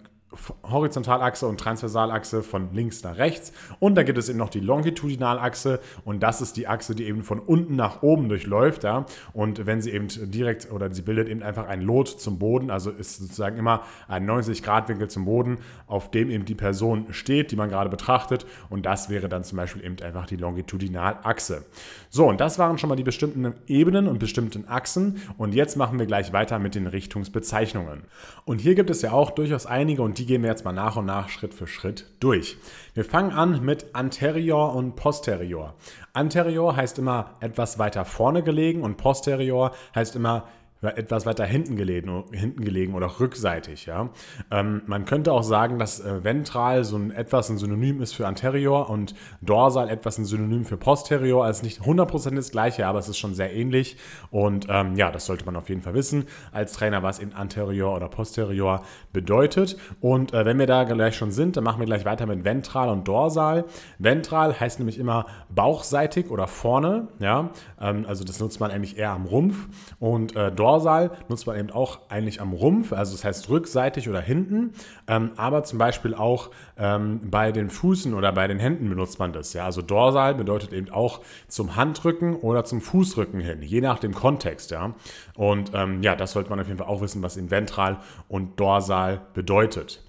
Horizontalachse 0.63 1.47
und 1.47 1.59
Transversalachse 1.59 2.43
von 2.43 2.73
links 2.73 3.03
nach 3.03 3.19
rechts. 3.19 3.53
Und 3.81 3.97
dann 3.97 4.07
gibt 4.07 4.17
es 4.17 4.29
eben 4.29 4.39
noch 4.39 4.49
die 4.49 4.61
Longitudinalachse 4.61 5.81
und 6.05 6.23
das 6.23 6.41
ist 6.41 6.57
die 6.57 6.69
Achse, 6.69 6.95
die 6.95 7.05
eben 7.07 7.25
von 7.25 7.41
unten 7.41 7.75
nach 7.75 8.03
oben 8.03 8.29
durchläuft. 8.29 8.85
Ja? 8.85 9.07
Und 9.33 9.67
wenn 9.67 9.81
sie 9.81 9.91
eben 9.91 10.09
direkt 10.31 10.71
oder 10.71 10.93
sie 10.93 11.03
bildet 11.03 11.29
eben 11.29 11.43
einfach 11.43 11.67
ein 11.67 11.83
Lot 11.83 12.09
zum 12.09 12.39
Boden, 12.39 12.71
also 12.71 12.91
ist 12.91 13.19
sozusagen 13.19 13.57
immer 13.57 13.83
ein 14.07 14.29
90-Grad-Winkel 14.29 15.09
zum 15.09 15.25
Boden, 15.25 15.59
auf 15.89 16.11
dem 16.13 16.31
eben 16.31 16.45
die 16.45 16.55
Person 16.55 17.07
steht, 17.11 17.51
die 17.51 17.57
man 17.57 17.69
gerade 17.69 17.91
betrachtet. 17.91 18.47
Und 18.69 18.87
das 18.87 19.11
wäre 19.11 19.29
dann 19.29 19.43
zum 19.43 19.57
Beispiel 19.57 19.85
eben 19.85 20.01
einfach 20.01 20.27
die 20.27 20.37
Longitudinalachse. 20.37 21.65
So, 22.09 22.29
und 22.29 22.41
das 22.41 22.59
waren 22.59 22.79
schon 22.79 22.89
mal 22.89 22.97
die 22.97 23.03
bestimmten 23.03 23.55
Ebenen 23.67 24.07
und 24.07 24.21
bestimmten 24.21 24.69
Achsen. 24.69 25.21
Und 25.39 25.55
jetzt 25.55 25.77
machen 25.77 25.99
wir 25.99 26.07
gleich 26.07 26.33
weiter 26.33 26.61
mit 26.61 26.77
den 26.77 26.87
Richtungsbezeichnungen. 26.87 28.03
Und 28.45 28.61
hier 28.61 28.77
gibt 28.77 28.91
es 28.91 29.03
ja 29.03 29.11
auch 29.11 29.33
durchaus 29.33 29.67
einige 29.67 30.03
und 30.03 30.20
die 30.21 30.27
gehen 30.27 30.43
wir 30.43 30.51
jetzt 30.51 30.67
mal 30.67 30.73
nach 30.73 30.97
und 30.97 31.07
nach 31.07 31.31
Schritt 31.31 31.55
für 31.55 31.67
Schritt 31.67 32.05
durch. 32.21 32.59
Wir 32.93 33.07
fangen 33.07 33.33
an 33.33 33.65
mit 33.65 33.95
anterior 33.95 34.75
und 34.75 34.95
posterior. 34.95 35.75
Anterior 36.13 36.77
heißt 36.77 36.99
immer 36.99 37.37
etwas 37.41 37.79
weiter 37.79 38.05
vorne 38.05 38.43
gelegen 38.43 38.83
und 38.83 38.99
posterior 38.99 39.73
heißt 39.95 40.17
immer 40.17 40.47
etwas 40.83 41.27
weiter 41.27 41.45
hinten 41.45 41.77
gelegen, 41.77 42.25
hinten 42.33 42.65
gelegen 42.65 42.95
oder 42.95 43.21
rückseitig. 43.21 43.85
Ja? 43.85 44.09
Ähm, 44.51 44.81
man 44.87 45.05
könnte 45.05 45.33
auch 45.33 45.43
sagen, 45.43 45.79
dass 45.79 46.01
äh, 46.01 46.25
ventral 46.25 46.85
so 46.85 46.97
ein, 46.97 47.11
etwas 47.11 47.51
ein 47.51 47.59
Synonym 47.59 48.01
ist 48.01 48.15
für 48.15 48.27
anterior 48.27 48.89
und 48.89 49.15
dorsal 49.43 49.91
etwas 49.91 50.17
ein 50.17 50.25
Synonym 50.25 50.65
für 50.65 50.79
posterior. 50.79 51.45
Also 51.45 51.65
nicht 51.65 51.83
100% 51.83 52.35
das 52.35 52.51
gleiche, 52.51 52.87
aber 52.87 52.99
es 52.99 53.09
ist 53.09 53.19
schon 53.19 53.35
sehr 53.35 53.53
ähnlich. 53.53 53.99
Und 54.31 54.69
ähm, 54.71 54.97
ja, 54.97 55.11
das 55.11 55.27
sollte 55.27 55.45
man 55.45 55.57
auf 55.57 55.69
jeden 55.69 55.83
Fall 55.83 55.93
wissen 55.93 56.25
als 56.51 56.73
Trainer, 56.73 57.03
was 57.03 57.19
in 57.19 57.35
anterior 57.35 57.95
oder 57.95 58.09
posterior 58.09 58.83
bedeutet. 59.13 59.77
Und 60.01 60.33
äh, 60.33 60.47
wenn 60.47 60.59
wir 60.59 60.67
da 60.67 60.85
gleich 60.85 61.15
schon 61.15 61.31
sind, 61.31 61.59
dann 61.59 61.65
machen 61.65 61.81
wir 61.81 61.87
gleich 61.87 62.07
weiter 62.07 62.25
mit 62.25 62.45
ventral 62.45 62.89
und 62.89 63.07
dorsal. 63.07 63.67
Ventral 63.99 64.59
heißt 64.59 64.79
nämlich 64.79 64.99
immer 64.99 65.27
bauchseitig 65.51 66.31
oder 66.31 66.47
vorne. 66.47 67.09
Ja? 67.19 67.51
Ähm, 67.79 68.07
also 68.09 68.25
das 68.25 68.41
nutzt 68.41 68.61
man 68.61 68.71
eigentlich 68.71 68.97
eher 68.97 69.11
am 69.11 69.27
Rumpf. 69.27 69.69
Und 69.99 70.35
äh, 70.37 70.51
dorsal 70.51 70.70
Dorsal 70.71 71.11
nutzt 71.29 71.47
man 71.47 71.59
eben 71.59 71.71
auch 71.71 71.99
eigentlich 72.09 72.41
am 72.41 72.53
Rumpf, 72.53 72.93
also 72.93 73.13
das 73.13 73.25
heißt 73.25 73.49
rückseitig 73.49 74.09
oder 74.09 74.21
hinten, 74.21 74.73
ähm, 75.09 75.33
aber 75.37 75.65
zum 75.65 75.79
Beispiel 75.79 76.15
auch 76.15 76.51
ähm, 76.79 77.21
bei 77.29 77.51
den 77.51 77.71
Füßen 77.71 78.15
oder 78.15 78.31
bei 78.31 78.47
den 78.47 78.61
Händen 78.61 78.89
benutzt 78.89 79.19
man 79.19 79.33
das. 79.33 79.53
Ja? 79.53 79.65
Also 79.65 79.83
Dorsal 79.83 80.35
bedeutet 80.35 80.73
eben 80.73 80.91
auch 80.91 81.23
zum 81.49 81.75
Handrücken 81.75 82.37
oder 82.37 82.65
zum 82.65 82.81
Fußrücken 82.81 83.41
hin, 83.41 83.63
je 83.63 83.81
nach 83.81 83.99
dem 83.99 84.15
Kontext. 84.15 84.71
Ja? 84.71 84.95
Und 85.35 85.73
ähm, 85.75 86.03
ja, 86.03 86.15
das 86.15 86.33
sollte 86.33 86.51
man 86.51 86.61
auf 86.61 86.69
jeden 86.69 86.79
Fall 86.79 86.89
auch 86.89 87.01
wissen, 87.01 87.23
was 87.23 87.37
in 87.37 87.51
Ventral 87.51 87.99
und 88.29 88.61
Dorsal 88.61 89.21
bedeutet. 89.35 90.05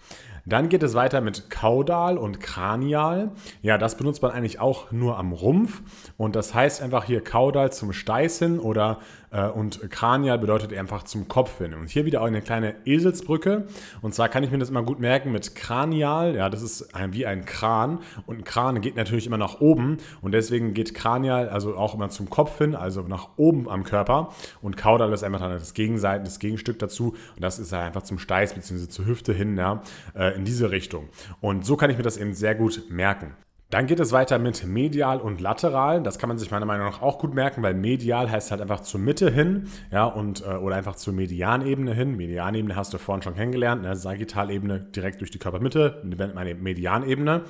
Dann 0.45 0.69
geht 0.69 0.81
es 0.81 0.95
weiter 0.95 1.21
mit 1.21 1.49
Kaudal 1.49 2.17
und 2.17 2.39
Kranial. 2.39 3.31
Ja, 3.61 3.77
das 3.77 3.95
benutzt 3.95 4.21
man 4.21 4.31
eigentlich 4.31 4.59
auch 4.59 4.91
nur 4.91 5.17
am 5.19 5.33
Rumpf. 5.33 5.81
Und 6.17 6.35
das 6.35 6.53
heißt 6.53 6.81
einfach 6.81 7.05
hier 7.05 7.23
Kaudal 7.23 7.71
zum 7.71 7.93
Steiß 7.93 8.39
hin 8.39 8.59
oder 8.59 8.99
und 9.31 9.89
Kranial 9.89 10.37
bedeutet 10.37 10.73
einfach 10.73 11.03
zum 11.03 11.27
Kopf 11.27 11.59
hin. 11.59 11.73
Und 11.73 11.89
hier 11.89 12.05
wieder 12.05 12.21
auch 12.21 12.25
eine 12.25 12.41
kleine 12.41 12.75
Eselsbrücke. 12.85 13.67
Und 14.01 14.13
zwar 14.13 14.29
kann 14.29 14.43
ich 14.43 14.51
mir 14.51 14.57
das 14.57 14.69
immer 14.69 14.83
gut 14.83 14.99
merken 14.99 15.31
mit 15.31 15.55
Kranial. 15.55 16.35
Ja, 16.35 16.49
das 16.49 16.61
ist 16.61 16.93
ein, 16.95 17.13
wie 17.13 17.25
ein 17.25 17.45
Kran. 17.45 17.99
Und 18.25 18.39
ein 18.39 18.43
Kran 18.43 18.81
geht 18.81 18.95
natürlich 18.95 19.27
immer 19.27 19.37
nach 19.37 19.61
oben. 19.61 19.97
Und 20.21 20.33
deswegen 20.33 20.73
geht 20.73 20.93
Kranial 20.93 21.49
also 21.49 21.75
auch 21.75 21.93
immer 21.93 22.09
zum 22.09 22.29
Kopf 22.29 22.57
hin, 22.57 22.75
also 22.75 23.01
nach 23.01 23.29
oben 23.37 23.69
am 23.69 23.83
Körper. 23.83 24.33
Und 24.61 24.77
Kaudal 24.77 25.13
ist 25.13 25.23
einfach 25.23 25.39
dann 25.39 25.51
das 25.51 25.73
Gegenseiten, 25.73 26.25
das 26.25 26.39
Gegenstück 26.39 26.79
dazu. 26.79 27.15
Und 27.35 27.41
das 27.41 27.59
ist 27.59 27.73
einfach 27.73 28.03
zum 28.03 28.19
Steiß 28.19 28.53
bzw. 28.53 28.87
zur 28.87 29.05
Hüfte 29.05 29.33
hin, 29.33 29.57
ja, 29.57 29.81
äh, 30.15 30.35
in 30.35 30.45
diese 30.45 30.71
Richtung. 30.71 31.09
Und 31.39 31.65
so 31.65 31.77
kann 31.77 31.89
ich 31.89 31.97
mir 31.97 32.03
das 32.03 32.17
eben 32.17 32.33
sehr 32.33 32.55
gut 32.55 32.83
merken. 32.89 33.35
Dann 33.71 33.87
geht 33.87 34.01
es 34.01 34.11
weiter 34.11 34.37
mit 34.37 34.65
medial 34.65 35.21
und 35.21 35.39
lateral. 35.39 36.03
Das 36.03 36.19
kann 36.19 36.27
man 36.27 36.37
sich 36.37 36.51
meiner 36.51 36.65
Meinung 36.65 36.87
nach 36.87 37.01
auch 37.01 37.17
gut 37.17 37.33
merken, 37.33 37.63
weil 37.63 37.73
medial 37.73 38.29
heißt 38.29 38.51
halt 38.51 38.59
einfach 38.59 38.81
zur 38.81 38.99
Mitte 38.99 39.31
hin, 39.31 39.69
ja, 39.91 40.03
und, 40.05 40.41
äh, 40.41 40.55
oder 40.55 40.75
einfach 40.75 40.97
zur 40.97 41.13
Medianebene 41.13 41.93
hin. 41.93 42.17
Medianebene 42.17 42.75
hast 42.75 42.93
du 42.93 42.97
vorhin 42.97 43.21
schon 43.23 43.33
kennengelernt, 43.33 43.81
ne? 43.81 43.95
Sagittalebene 43.95 44.81
direkt 44.81 45.21
durch 45.21 45.31
die 45.31 45.39
Körpermitte, 45.39 46.03
meine 46.35 46.53
Medianebene. 46.53 47.43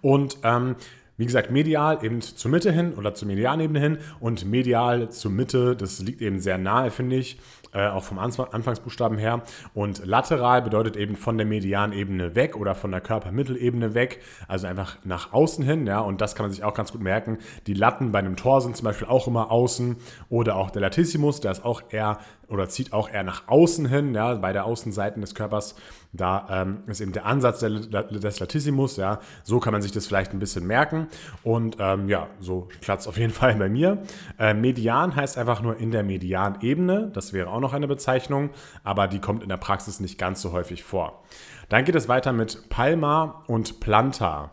Und 0.00 0.38
ähm, 0.44 0.76
wie 1.18 1.26
gesagt, 1.26 1.50
medial 1.50 2.02
eben 2.02 2.22
zur 2.22 2.50
Mitte 2.50 2.72
hin 2.72 2.94
oder 2.94 3.14
zur 3.14 3.28
Medianebene 3.28 3.78
hin 3.78 3.98
und 4.18 4.46
medial 4.46 5.10
zur 5.10 5.30
Mitte, 5.30 5.76
das 5.76 6.00
liegt 6.00 6.22
eben 6.22 6.40
sehr 6.40 6.56
nahe, 6.56 6.90
finde 6.90 7.16
ich 7.16 7.38
äh, 7.76 7.88
auch 7.88 8.04
vom 8.04 8.18
Anfangsbuchstaben 8.18 9.18
her. 9.18 9.42
Und 9.74 10.04
lateral 10.06 10.62
bedeutet 10.62 10.96
eben 10.96 11.14
von 11.14 11.36
der 11.36 11.46
Medianebene 11.46 12.34
weg 12.34 12.56
oder 12.56 12.74
von 12.74 12.90
der 12.90 13.02
Körpermittelebene 13.02 13.92
weg, 13.92 14.22
also 14.48 14.66
einfach 14.66 14.96
nach 15.04 15.34
außen 15.34 15.62
hin. 15.62 15.86
Ja, 15.86 16.00
und 16.00 16.22
das 16.22 16.34
kann 16.34 16.44
man 16.44 16.52
sich 16.52 16.64
auch 16.64 16.72
ganz 16.72 16.92
gut 16.92 17.02
merken. 17.02 17.38
Die 17.66 17.74
Latten 17.74 18.12
bei 18.12 18.20
einem 18.20 18.36
Tor 18.36 18.62
sind 18.62 18.76
zum 18.76 18.86
Beispiel 18.86 19.08
auch 19.08 19.26
immer 19.26 19.50
außen 19.50 19.96
oder 20.30 20.56
auch 20.56 20.70
der 20.70 20.80
Latissimus, 20.80 21.40
der 21.40 21.52
ist 21.52 21.64
auch 21.64 21.82
eher 21.90 22.18
oder 22.48 22.68
zieht 22.68 22.92
auch 22.92 23.08
eher 23.08 23.22
nach 23.22 23.48
außen 23.48 23.86
hin, 23.86 24.14
ja, 24.14 24.34
bei 24.34 24.52
der 24.52 24.64
Außenseiten 24.64 25.20
des 25.20 25.34
Körpers. 25.34 25.74
Da 26.12 26.46
ähm, 26.50 26.78
ist 26.86 27.00
eben 27.00 27.12
der 27.12 27.26
Ansatz 27.26 27.60
des 27.60 28.40
Latissimus, 28.40 28.96
ja. 28.96 29.20
So 29.44 29.60
kann 29.60 29.72
man 29.72 29.82
sich 29.82 29.92
das 29.92 30.06
vielleicht 30.06 30.32
ein 30.32 30.38
bisschen 30.38 30.66
merken. 30.66 31.08
Und 31.42 31.76
ähm, 31.80 32.08
ja, 32.08 32.28
so 32.40 32.68
klappt 32.80 33.06
auf 33.06 33.18
jeden 33.18 33.32
Fall 33.34 33.54
bei 33.56 33.68
mir. 33.68 34.02
Äh, 34.38 34.54
Median 34.54 35.14
heißt 35.14 35.38
einfach 35.38 35.60
nur 35.62 35.76
in 35.78 35.90
der 35.90 36.02
Medianebene. 36.02 37.10
Das 37.12 37.32
wäre 37.32 37.50
auch 37.50 37.60
noch 37.60 37.72
eine 37.72 37.88
Bezeichnung, 37.88 38.50
aber 38.84 39.08
die 39.08 39.20
kommt 39.20 39.42
in 39.42 39.48
der 39.48 39.56
Praxis 39.56 40.00
nicht 40.00 40.18
ganz 40.18 40.40
so 40.40 40.52
häufig 40.52 40.84
vor. 40.84 41.22
Dann 41.68 41.84
geht 41.84 41.96
es 41.96 42.08
weiter 42.08 42.32
mit 42.32 42.68
Palma 42.68 43.42
und 43.48 43.80
Planta. 43.80 44.52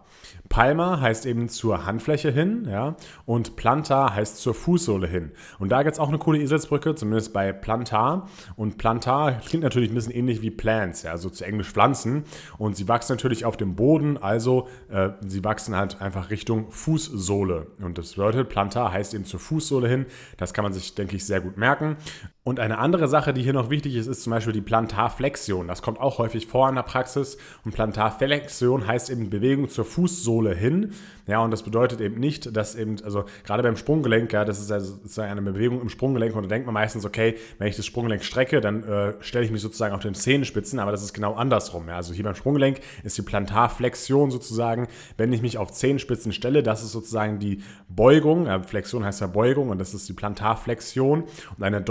Palma 0.49 0.99
heißt 0.99 1.25
eben 1.25 1.49
zur 1.49 1.85
Handfläche 1.85 2.29
hin, 2.29 2.67
ja, 2.69 2.95
und 3.25 3.55
Plantar 3.55 4.13
heißt 4.13 4.37
zur 4.37 4.53
Fußsohle 4.53 5.07
hin. 5.07 5.31
Und 5.57 5.69
da 5.69 5.83
gibt 5.83 5.93
es 5.93 5.99
auch 5.99 6.09
eine 6.09 6.19
coole 6.19 6.39
Eselsbrücke, 6.39 6.95
zumindest 6.95 7.33
bei 7.33 7.51
Plantar. 7.51 8.29
Und 8.55 8.77
Plantar 8.77 9.39
klingt 9.39 9.63
natürlich 9.63 9.89
ein 9.89 9.95
bisschen 9.95 10.13
ähnlich 10.13 10.41
wie 10.41 10.51
Plants, 10.51 11.03
ja, 11.03 11.11
also 11.11 11.29
zu 11.29 11.43
Englisch 11.45 11.71
Pflanzen. 11.71 12.25
Und 12.57 12.75
sie 12.75 12.87
wachsen 12.87 13.13
natürlich 13.13 13.45
auf 13.45 13.57
dem 13.57 13.75
Boden, 13.75 14.17
also 14.17 14.67
äh, 14.89 15.09
sie 15.25 15.43
wachsen 15.43 15.75
halt 15.75 16.01
einfach 16.01 16.29
Richtung 16.29 16.71
Fußsohle. 16.71 17.67
Und 17.81 17.97
das 17.97 18.11
bedeutet, 18.11 18.49
Plantar 18.49 18.91
heißt 18.91 19.13
eben 19.13 19.25
zur 19.25 19.39
Fußsohle 19.39 19.87
hin. 19.87 20.05
Das 20.37 20.53
kann 20.53 20.63
man 20.63 20.73
sich, 20.73 20.93
denke 20.93 21.15
ich, 21.15 21.25
sehr 21.25 21.41
gut 21.41 21.57
merken. 21.57 21.97
Und 22.45 22.59
eine 22.59 22.77
andere 22.77 23.07
Sache, 23.07 23.33
die 23.33 23.41
hier 23.41 23.53
noch 23.53 23.69
wichtig 23.69 23.95
ist, 23.95 24.07
ist 24.07 24.23
zum 24.23 24.31
Beispiel 24.31 24.51
die 24.51 24.59
Plantarflexion. 24.59 25.69
Das 25.69 25.81
kommt 25.81 26.01
auch 26.01 26.17
häufig 26.17 26.45
vor 26.45 26.67
in 26.67 26.75
der 26.75 26.83
Praxis. 26.83 27.37
Und 27.63 27.73
Plantarflexion 27.73 28.85
heißt 28.85 29.09
eben 29.11 29.29
Bewegung 29.29 29.69
zur 29.69 29.85
Fußsohle 29.85 30.53
hin. 30.53 30.91
Ja, 31.25 31.39
und 31.39 31.51
das 31.51 31.63
bedeutet 31.63 32.01
eben 32.01 32.19
nicht, 32.19 32.55
dass 32.55 32.75
eben, 32.75 32.97
also 33.05 33.23
gerade 33.45 33.63
beim 33.63 33.77
Sprunggelenk, 33.77 34.33
ja, 34.33 34.43
das 34.43 34.59
ist 34.59 34.71
also 34.73 34.95
sozusagen 34.95 35.31
eine 35.31 35.41
Bewegung 35.41 35.79
im 35.81 35.87
Sprunggelenk 35.87 36.35
und 36.35 36.43
da 36.43 36.49
denkt 36.49 36.65
man 36.65 36.73
meistens, 36.73 37.05
okay, 37.05 37.35
wenn 37.59 37.67
ich 37.67 37.77
das 37.77 37.85
Sprunggelenk 37.85 38.25
strecke, 38.25 38.59
dann 38.59 38.83
äh, 38.83 39.13
stelle 39.21 39.45
ich 39.45 39.51
mich 39.51 39.61
sozusagen 39.61 39.95
auf 39.95 40.01
den 40.01 40.15
Zehenspitzen, 40.15 40.79
aber 40.79 40.91
das 40.91 41.01
ist 41.01 41.13
genau 41.13 41.35
andersrum. 41.35 41.87
Ja. 41.87 41.95
Also 41.95 42.13
hier 42.13 42.25
beim 42.25 42.35
Sprunggelenk 42.35 42.81
ist 43.03 43.17
die 43.17 43.21
Plantarflexion 43.21 44.31
sozusagen, 44.31 44.89
wenn 45.15 45.31
ich 45.31 45.41
mich 45.41 45.57
auf 45.57 45.71
Zehenspitzen 45.71 46.33
stelle, 46.33 46.61
das 46.61 46.83
ist 46.83 46.91
sozusagen 46.91 47.39
die 47.39 47.63
Beugung. 47.87 48.47
Ja, 48.47 48.61
Flexion 48.61 49.05
heißt 49.05 49.21
ja 49.21 49.27
Beugung 49.27 49.69
und 49.69 49.79
das 49.79 49.93
ist 49.93 50.09
die 50.09 50.13
Plantarflexion. 50.13 51.23
Und 51.57 51.63
eine 51.63 51.81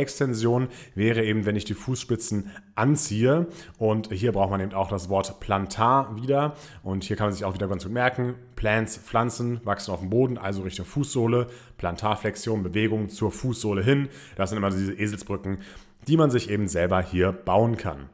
Dorsalextension 0.00 0.68
wäre 0.94 1.24
eben, 1.24 1.44
wenn 1.46 1.56
ich 1.56 1.64
die 1.64 1.74
Fußspitzen 1.74 2.50
anziehe. 2.74 3.46
Und 3.78 4.12
hier 4.12 4.32
braucht 4.32 4.50
man 4.50 4.60
eben 4.60 4.72
auch 4.72 4.88
das 4.88 5.08
Wort 5.08 5.40
Plantar 5.40 6.16
wieder. 6.16 6.54
Und 6.82 7.04
hier 7.04 7.16
kann 7.16 7.26
man 7.26 7.34
sich 7.34 7.44
auch 7.44 7.54
wieder 7.54 7.68
ganz 7.68 7.84
gut 7.84 7.92
merken. 7.92 8.34
Plants, 8.56 8.96
Pflanzen 8.98 9.60
wachsen 9.64 9.92
auf 9.92 10.00
dem 10.00 10.10
Boden, 10.10 10.38
also 10.38 10.62
Richtung 10.62 10.86
Fußsohle. 10.86 11.48
Plantarflexion, 11.76 12.62
Bewegung 12.62 13.08
zur 13.10 13.30
Fußsohle 13.30 13.82
hin. 13.82 14.08
Das 14.36 14.50
sind 14.50 14.58
immer 14.58 14.70
diese 14.70 14.94
Eselsbrücken, 14.94 15.58
die 16.08 16.16
man 16.16 16.30
sich 16.30 16.50
eben 16.50 16.68
selber 16.68 17.02
hier 17.02 17.32
bauen 17.32 17.76
kann. 17.76 18.08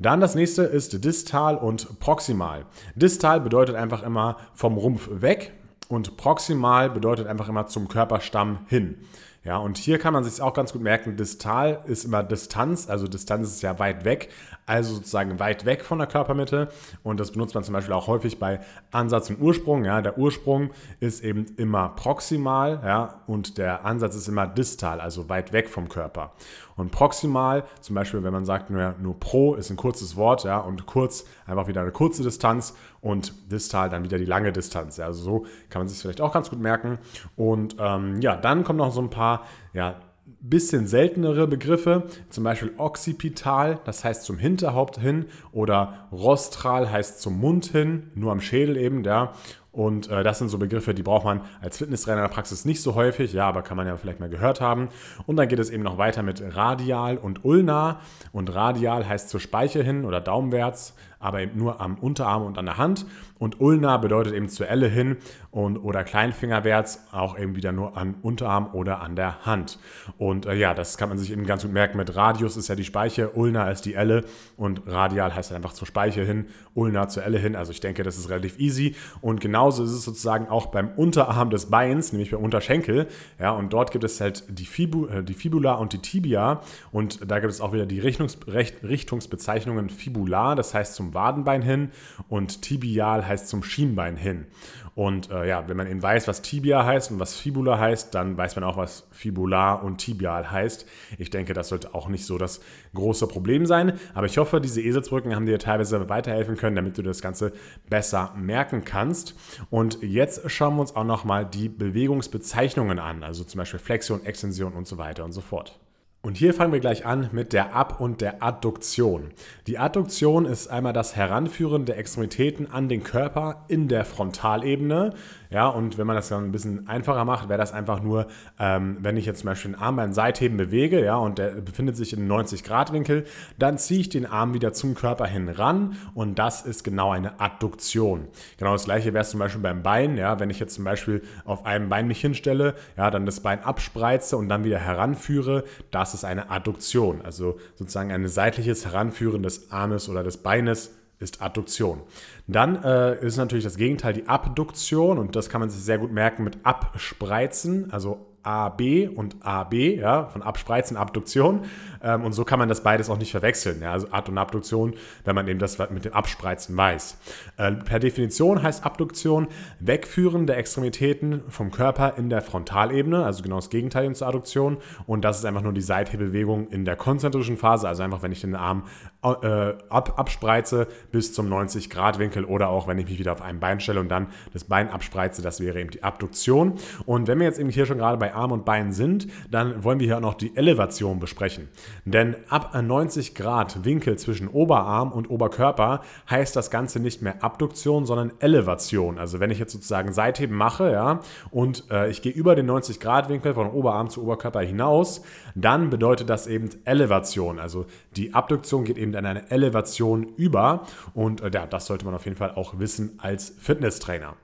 Dann 0.00 0.20
das 0.20 0.34
nächste 0.34 0.62
ist 0.62 1.04
distal 1.04 1.56
und 1.56 1.98
proximal. 1.98 2.66
Distal 2.94 3.40
bedeutet 3.40 3.74
einfach 3.74 4.04
immer 4.04 4.36
vom 4.54 4.76
Rumpf 4.76 5.08
weg 5.10 5.52
und 5.88 6.16
proximal 6.16 6.88
bedeutet 6.90 7.26
einfach 7.26 7.48
immer 7.48 7.66
zum 7.66 7.88
Körperstamm 7.88 8.60
hin. 8.68 8.96
Ja, 9.44 9.56
und 9.58 9.78
hier 9.78 9.98
kann 9.98 10.12
man 10.12 10.24
sich 10.24 10.42
auch 10.42 10.52
ganz 10.52 10.72
gut 10.72 10.82
merken, 10.82 11.16
distal 11.16 11.82
ist 11.86 12.04
immer 12.04 12.22
Distanz, 12.22 12.88
also 12.88 13.06
Distanz 13.06 13.48
ist 13.48 13.62
ja 13.62 13.78
weit 13.78 14.04
weg, 14.04 14.30
also 14.66 14.94
sozusagen 14.96 15.38
weit 15.38 15.64
weg 15.64 15.84
von 15.84 15.98
der 15.98 16.06
Körpermitte. 16.06 16.68
Und 17.02 17.20
das 17.20 17.30
benutzt 17.30 17.54
man 17.54 17.64
zum 17.64 17.72
Beispiel 17.72 17.94
auch 17.94 18.08
häufig 18.08 18.38
bei 18.38 18.60
Ansatz 18.90 19.30
und 19.30 19.40
Ursprung. 19.40 19.84
Ja, 19.84 20.02
der 20.02 20.18
Ursprung 20.18 20.70
ist 21.00 21.24
eben 21.24 21.46
immer 21.56 21.90
proximal, 21.90 22.80
ja, 22.84 23.22
und 23.26 23.58
der 23.58 23.84
Ansatz 23.84 24.16
ist 24.16 24.28
immer 24.28 24.46
distal, 24.46 25.00
also 25.00 25.28
weit 25.28 25.52
weg 25.52 25.68
vom 25.68 25.88
Körper. 25.88 26.32
Und 26.76 26.92
proximal, 26.92 27.64
zum 27.80 27.96
Beispiel, 27.96 28.22
wenn 28.22 28.32
man 28.32 28.44
sagt, 28.44 28.70
nur, 28.70 28.94
nur 29.00 29.18
pro 29.18 29.54
ist 29.54 29.70
ein 29.70 29.76
kurzes 29.76 30.14
Wort, 30.14 30.44
ja, 30.44 30.58
und 30.58 30.86
kurz 30.86 31.24
einfach 31.46 31.66
wieder 31.66 31.80
eine 31.80 31.90
kurze 31.90 32.22
Distanz 32.22 32.74
und 33.00 33.50
distal 33.50 33.88
dann 33.88 34.04
wieder 34.04 34.18
die 34.18 34.24
lange 34.24 34.52
Distanz. 34.52 34.96
Ja, 34.96 35.06
also 35.06 35.22
so 35.22 35.46
kann 35.70 35.80
man 35.80 35.88
sich 35.88 36.00
vielleicht 36.00 36.20
auch 36.20 36.32
ganz 36.32 36.50
gut 36.50 36.60
merken. 36.60 36.98
Und 37.36 37.76
ähm, 37.78 38.20
ja, 38.20 38.36
dann 38.36 38.64
kommen 38.64 38.78
noch 38.78 38.92
so 38.92 39.00
ein 39.00 39.10
paar, 39.10 39.27
ja, 39.72 39.96
bisschen 40.40 40.86
seltenere 40.86 41.46
Begriffe, 41.46 42.04
zum 42.30 42.44
Beispiel 42.44 42.72
occipital, 42.76 43.80
das 43.84 44.04
heißt 44.04 44.24
zum 44.24 44.38
Hinterhaupt 44.38 44.98
hin, 44.98 45.26
oder 45.52 46.08
rostral 46.12 46.90
heißt 46.90 47.20
zum 47.20 47.40
Mund 47.40 47.66
hin, 47.66 48.10
nur 48.14 48.32
am 48.32 48.40
Schädel 48.40 48.76
eben, 48.76 49.04
ja. 49.04 49.32
Und 49.70 50.10
äh, 50.10 50.24
das 50.24 50.38
sind 50.38 50.48
so 50.48 50.58
Begriffe, 50.58 50.92
die 50.92 51.02
braucht 51.02 51.24
man 51.24 51.42
als 51.60 51.78
Fitnesstrainer 51.78 52.18
in 52.18 52.24
der 52.24 52.34
Praxis 52.34 52.64
nicht 52.64 52.82
so 52.82 52.94
häufig, 52.94 53.32
ja, 53.32 53.46
aber 53.46 53.62
kann 53.62 53.76
man 53.76 53.86
ja 53.86 53.96
vielleicht 53.96 54.18
mal 54.18 54.28
gehört 54.28 54.60
haben. 54.60 54.88
Und 55.26 55.36
dann 55.36 55.46
geht 55.46 55.60
es 55.60 55.70
eben 55.70 55.84
noch 55.84 55.98
weiter 55.98 56.22
mit 56.22 56.42
radial 56.56 57.16
und 57.16 57.44
ulnar. 57.44 58.00
Und 58.32 58.52
radial 58.52 59.08
heißt 59.08 59.28
zur 59.28 59.38
Speiche 59.38 59.82
hin 59.82 60.04
oder 60.04 60.20
daumenwärts, 60.20 60.96
aber 61.20 61.40
eben 61.40 61.58
nur 61.58 61.80
am 61.80 61.96
Unterarm 61.96 62.42
und 62.42 62.58
an 62.58 62.66
der 62.66 62.78
Hand. 62.78 63.06
Und 63.38 63.60
ulnar 63.60 64.00
bedeutet 64.00 64.34
eben 64.34 64.48
zur 64.48 64.68
Elle 64.68 64.88
hin 64.88 65.16
und, 65.50 65.78
oder 65.78 66.02
Kleinfingerwärts, 66.02 67.06
auch 67.12 67.38
eben 67.38 67.54
wieder 67.54 67.72
nur 67.72 67.96
an 67.96 68.16
Unterarm 68.22 68.74
oder 68.74 69.00
an 69.00 69.14
der 69.14 69.46
Hand. 69.46 69.78
Und 70.18 70.46
äh, 70.46 70.54
ja, 70.54 70.74
das 70.74 70.96
kann 70.96 71.08
man 71.08 71.18
sich 71.18 71.30
eben 71.30 71.46
ganz 71.46 71.62
gut 71.62 71.72
merken. 71.72 71.96
Mit 71.98 72.16
Radius 72.16 72.56
ist 72.56 72.68
ja 72.68 72.74
die 72.74 72.84
Speiche, 72.84 73.30
ulnar 73.30 73.70
ist 73.70 73.84
die 73.84 73.94
Elle 73.94 74.24
und 74.56 74.82
radial 74.86 75.34
heißt 75.34 75.52
einfach 75.52 75.72
zur 75.72 75.86
Speiche 75.86 76.24
hin, 76.24 76.46
ulnar 76.74 77.08
zur 77.08 77.22
Elle 77.24 77.38
hin. 77.38 77.54
Also 77.54 77.70
ich 77.70 77.80
denke, 77.80 78.02
das 78.02 78.18
ist 78.18 78.28
relativ 78.28 78.58
easy. 78.58 78.96
Und 79.20 79.40
genauso 79.40 79.84
ist 79.84 79.92
es 79.92 80.04
sozusagen 80.04 80.48
auch 80.48 80.66
beim 80.66 80.90
Unterarm 80.96 81.50
des 81.50 81.66
Beins, 81.66 82.12
nämlich 82.12 82.32
beim 82.32 82.42
Unterschenkel. 82.42 83.06
Ja, 83.38 83.52
und 83.52 83.72
dort 83.72 83.92
gibt 83.92 84.04
es 84.04 84.20
halt 84.20 84.44
die, 84.48 84.66
Fibu, 84.66 85.06
äh, 85.06 85.22
die 85.22 85.34
Fibula 85.34 85.74
und 85.74 85.92
die 85.92 85.98
Tibia. 85.98 86.60
Und 86.90 87.30
da 87.30 87.38
gibt 87.38 87.52
es 87.52 87.60
auch 87.60 87.72
wieder 87.72 87.86
die 87.86 88.00
Richtungs, 88.00 88.38
Richtungsbezeichnungen 88.48 89.90
Fibular, 89.90 90.56
das 90.56 90.74
heißt 90.74 90.94
zum 91.08 91.14
Wadenbein 91.14 91.62
hin, 91.62 91.90
und 92.28 92.62
tibial 92.62 93.26
heißt 93.26 93.48
zum 93.48 93.62
Schienbein 93.62 94.16
hin. 94.16 94.46
Und 94.94 95.30
äh, 95.30 95.48
ja, 95.48 95.68
wenn 95.68 95.76
man 95.76 95.86
eben 95.86 96.02
weiß, 96.02 96.26
was 96.26 96.42
Tibia 96.42 96.84
heißt 96.84 97.12
und 97.12 97.20
was 97.20 97.36
Fibula 97.36 97.78
heißt, 97.78 98.12
dann 98.16 98.36
weiß 98.36 98.56
man 98.56 98.64
auch, 98.64 98.76
was 98.76 99.06
Fibular 99.12 99.84
und 99.84 99.98
Tibial 99.98 100.50
heißt. 100.50 100.86
Ich 101.18 101.30
denke, 101.30 101.54
das 101.54 101.68
sollte 101.68 101.94
auch 101.94 102.08
nicht 102.08 102.26
so 102.26 102.36
das 102.36 102.60
große 102.94 103.28
Problem 103.28 103.64
sein. 103.64 103.92
Aber 104.14 104.26
ich 104.26 104.38
hoffe, 104.38 104.60
diese 104.60 104.82
Eselsbrücken 104.82 105.36
haben 105.36 105.46
dir 105.46 105.60
teilweise 105.60 106.08
weiterhelfen 106.08 106.56
können, 106.56 106.74
damit 106.74 106.98
du 106.98 107.02
das 107.02 107.22
Ganze 107.22 107.52
besser 107.88 108.34
merken 108.36 108.84
kannst. 108.84 109.36
Und 109.70 110.02
jetzt 110.02 110.50
schauen 110.50 110.74
wir 110.74 110.80
uns 110.80 110.96
auch 110.96 111.04
nochmal 111.04 111.46
die 111.46 111.68
Bewegungsbezeichnungen 111.68 112.98
an, 112.98 113.22
also 113.22 113.44
zum 113.44 113.58
Beispiel 113.58 113.78
Flexion, 113.78 114.26
Extension 114.26 114.72
und 114.72 114.88
so 114.88 114.98
weiter 114.98 115.24
und 115.24 115.30
so 115.30 115.42
fort. 115.42 115.78
Und 116.28 116.36
hier 116.36 116.52
fangen 116.52 116.74
wir 116.74 116.80
gleich 116.80 117.06
an 117.06 117.30
mit 117.32 117.54
der 117.54 117.74
Ab- 117.74 118.02
und 118.02 118.20
der 118.20 118.42
Adduktion. 118.42 119.30
Die 119.66 119.78
Adduktion 119.78 120.44
ist 120.44 120.68
einmal 120.68 120.92
das 120.92 121.16
Heranführen 121.16 121.86
der 121.86 121.96
Extremitäten 121.96 122.70
an 122.70 122.90
den 122.90 123.02
Körper 123.02 123.64
in 123.68 123.88
der 123.88 124.04
Frontalebene. 124.04 125.14
Ja, 125.50 125.68
und 125.68 125.96
wenn 125.96 126.06
man 126.06 126.16
das 126.16 126.28
dann 126.28 126.44
ein 126.44 126.52
bisschen 126.52 126.86
einfacher 126.88 127.24
macht, 127.24 127.48
wäre 127.48 127.58
das 127.58 127.72
einfach 127.72 128.02
nur, 128.02 128.26
ähm, 128.58 128.98
wenn 129.00 129.16
ich 129.16 129.24
jetzt 129.24 129.40
zum 129.40 129.46
Beispiel 129.46 129.72
den 129.72 129.80
Arm 129.80 129.96
beim 129.96 130.12
Seitheben 130.12 130.58
bewege, 130.58 131.02
ja, 131.02 131.16
und 131.16 131.38
der 131.38 131.52
befindet 131.62 131.96
sich 131.96 132.12
in 132.12 132.30
90-Grad-Winkel, 132.30 133.24
dann 133.58 133.78
ziehe 133.78 134.00
ich 134.00 134.10
den 134.10 134.26
Arm 134.26 134.52
wieder 134.52 134.74
zum 134.74 134.94
Körper 134.94 135.26
hin 135.26 135.48
ran 135.48 135.96
und 136.12 136.38
das 136.38 136.66
ist 136.66 136.84
genau 136.84 137.12
eine 137.12 137.40
Adduktion. 137.40 138.28
Genau 138.58 138.72
das 138.72 138.84
gleiche 138.84 139.14
wäre 139.14 139.22
es 139.22 139.30
zum 139.30 139.40
Beispiel 139.40 139.62
beim 139.62 139.82
Bein, 139.82 140.18
ja, 140.18 140.38
wenn 140.38 140.50
ich 140.50 140.60
jetzt 140.60 140.74
zum 140.74 140.84
Beispiel 140.84 141.22
auf 141.46 141.64
einem 141.64 141.88
Bein 141.88 142.06
mich 142.06 142.20
hinstelle, 142.20 142.74
ja, 142.98 143.10
dann 143.10 143.24
das 143.24 143.40
Bein 143.40 143.64
abspreize 143.64 144.36
und 144.36 144.50
dann 144.50 144.64
wieder 144.64 144.78
heranführe, 144.78 145.64
das 145.90 146.12
ist 146.12 146.17
eine 146.24 146.50
Adduktion, 146.50 147.22
also 147.22 147.58
sozusagen 147.76 148.12
ein 148.12 148.26
seitliches 148.28 148.84
Heranführen 148.84 149.42
des 149.42 149.70
Armes 149.70 150.08
oder 150.08 150.22
des 150.22 150.38
Beines 150.38 150.94
ist 151.20 151.42
Adduktion. 151.42 152.00
Dann 152.46 152.82
äh, 152.84 153.24
ist 153.24 153.36
natürlich 153.36 153.64
das 153.64 153.76
Gegenteil 153.76 154.12
die 154.12 154.28
Abduktion 154.28 155.18
und 155.18 155.34
das 155.34 155.48
kann 155.48 155.60
man 155.60 155.70
sich 155.70 155.82
sehr 155.82 155.98
gut 155.98 156.12
merken 156.12 156.44
mit 156.44 156.58
Abspreizen, 156.64 157.92
also 157.92 158.27
AB 158.42 159.08
und 159.14 159.36
AB, 159.40 159.74
ja, 159.74 160.26
von 160.26 160.42
Abspreizen, 160.42 160.96
Abduktion. 160.96 161.66
Ähm, 162.02 162.24
und 162.24 162.32
so 162.32 162.44
kann 162.44 162.58
man 162.58 162.68
das 162.68 162.82
beides 162.82 163.10
auch 163.10 163.18
nicht 163.18 163.30
verwechseln. 163.30 163.82
Ja, 163.82 163.92
also 163.92 164.08
Ad- 164.10 164.30
und 164.30 164.38
Abduktion, 164.38 164.94
wenn 165.24 165.34
man 165.34 165.48
eben 165.48 165.58
das 165.58 165.78
mit 165.90 166.04
dem 166.04 166.12
Abspreizen 166.12 166.76
weiß. 166.76 167.18
Äh, 167.56 167.72
per 167.72 167.98
Definition 167.98 168.62
heißt 168.62 168.84
Abduktion 168.84 169.48
Wegführen 169.80 170.46
der 170.46 170.58
Extremitäten 170.58 171.42
vom 171.48 171.70
Körper 171.70 172.14
in 172.16 172.30
der 172.30 172.42
Frontalebene, 172.42 173.24
also 173.24 173.42
genau 173.42 173.56
das 173.56 173.70
Gegenteil 173.70 174.14
zur 174.14 174.28
Adduktion. 174.28 174.78
Und 175.06 175.24
das 175.24 175.38
ist 175.38 175.44
einfach 175.44 175.62
nur 175.62 175.72
die 175.72 175.80
Seithebbewegung 175.80 176.68
in 176.68 176.84
der 176.84 176.96
konzentrischen 176.96 177.56
Phase, 177.56 177.88
also 177.88 178.02
einfach, 178.02 178.22
wenn 178.22 178.32
ich 178.32 178.40
den 178.40 178.54
Arm 178.54 178.84
ab, 179.22 180.14
abspreize 180.16 180.86
bis 181.10 181.32
zum 181.32 181.52
90-Grad-Winkel 181.52 182.44
oder 182.44 182.68
auch, 182.68 182.86
wenn 182.86 182.98
ich 182.98 183.08
mich 183.08 183.18
wieder 183.18 183.32
auf 183.32 183.42
ein 183.42 183.58
Bein 183.58 183.80
stelle 183.80 183.98
und 183.98 184.08
dann 184.08 184.28
das 184.52 184.64
Bein 184.64 184.90
abspreize, 184.90 185.42
das 185.42 185.60
wäre 185.60 185.80
eben 185.80 185.90
die 185.90 186.04
Abduktion. 186.04 186.74
Und 187.04 187.26
wenn 187.26 187.38
wir 187.40 187.46
jetzt 187.46 187.58
eben 187.58 187.70
hier 187.70 187.86
schon 187.86 187.98
gerade 187.98 188.16
bei 188.16 188.32
Arm 188.32 188.52
und 188.52 188.64
Bein 188.64 188.92
sind, 188.92 189.26
dann 189.50 189.82
wollen 189.82 189.98
wir 189.98 190.06
hier 190.06 190.18
auch 190.18 190.22
noch 190.22 190.34
die 190.34 190.56
Elevation 190.56 191.18
besprechen. 191.18 191.68
Denn 192.04 192.36
ab 192.48 192.80
90 192.80 193.34
Grad 193.34 193.84
Winkel 193.84 194.18
zwischen 194.18 194.46
Oberarm 194.46 195.10
und 195.10 195.30
Oberkörper 195.30 196.02
heißt 196.30 196.54
das 196.54 196.70
Ganze 196.70 197.00
nicht 197.00 197.20
mehr 197.20 197.42
Abduktion, 197.42 198.06
sondern 198.06 198.32
Elevation. 198.38 199.18
Also 199.18 199.40
wenn 199.40 199.50
ich 199.50 199.58
jetzt 199.58 199.72
sozusagen 199.72 200.12
Seitheben 200.12 200.56
mache, 200.56 200.92
ja, 200.92 201.20
und 201.50 201.90
äh, 201.90 202.08
ich 202.08 202.22
gehe 202.22 202.32
über 202.32 202.54
den 202.54 202.66
90 202.66 203.00
Grad 203.00 203.28
Winkel 203.28 203.54
von 203.54 203.68
Oberarm 203.68 204.10
zu 204.10 204.22
Oberkörper 204.22 204.60
hinaus, 204.60 205.22
dann 205.54 205.90
bedeutet 205.90 206.30
das 206.30 206.46
eben 206.46 206.70
Elevation. 206.84 207.58
Also 207.58 207.86
die 208.16 208.32
Abduktion 208.34 208.84
geht 208.84 208.96
eben 208.96 209.07
in 209.14 209.26
eine 209.26 209.50
Elevation 209.50 210.24
über 210.36 210.86
und 211.14 211.40
äh, 211.40 211.50
ja, 211.52 211.66
das 211.66 211.86
sollte 211.86 212.04
man 212.04 212.14
auf 212.14 212.24
jeden 212.24 212.36
Fall 212.36 212.52
auch 212.52 212.78
wissen 212.78 213.18
als 213.18 213.54
Fitnesstrainer. 213.58 214.36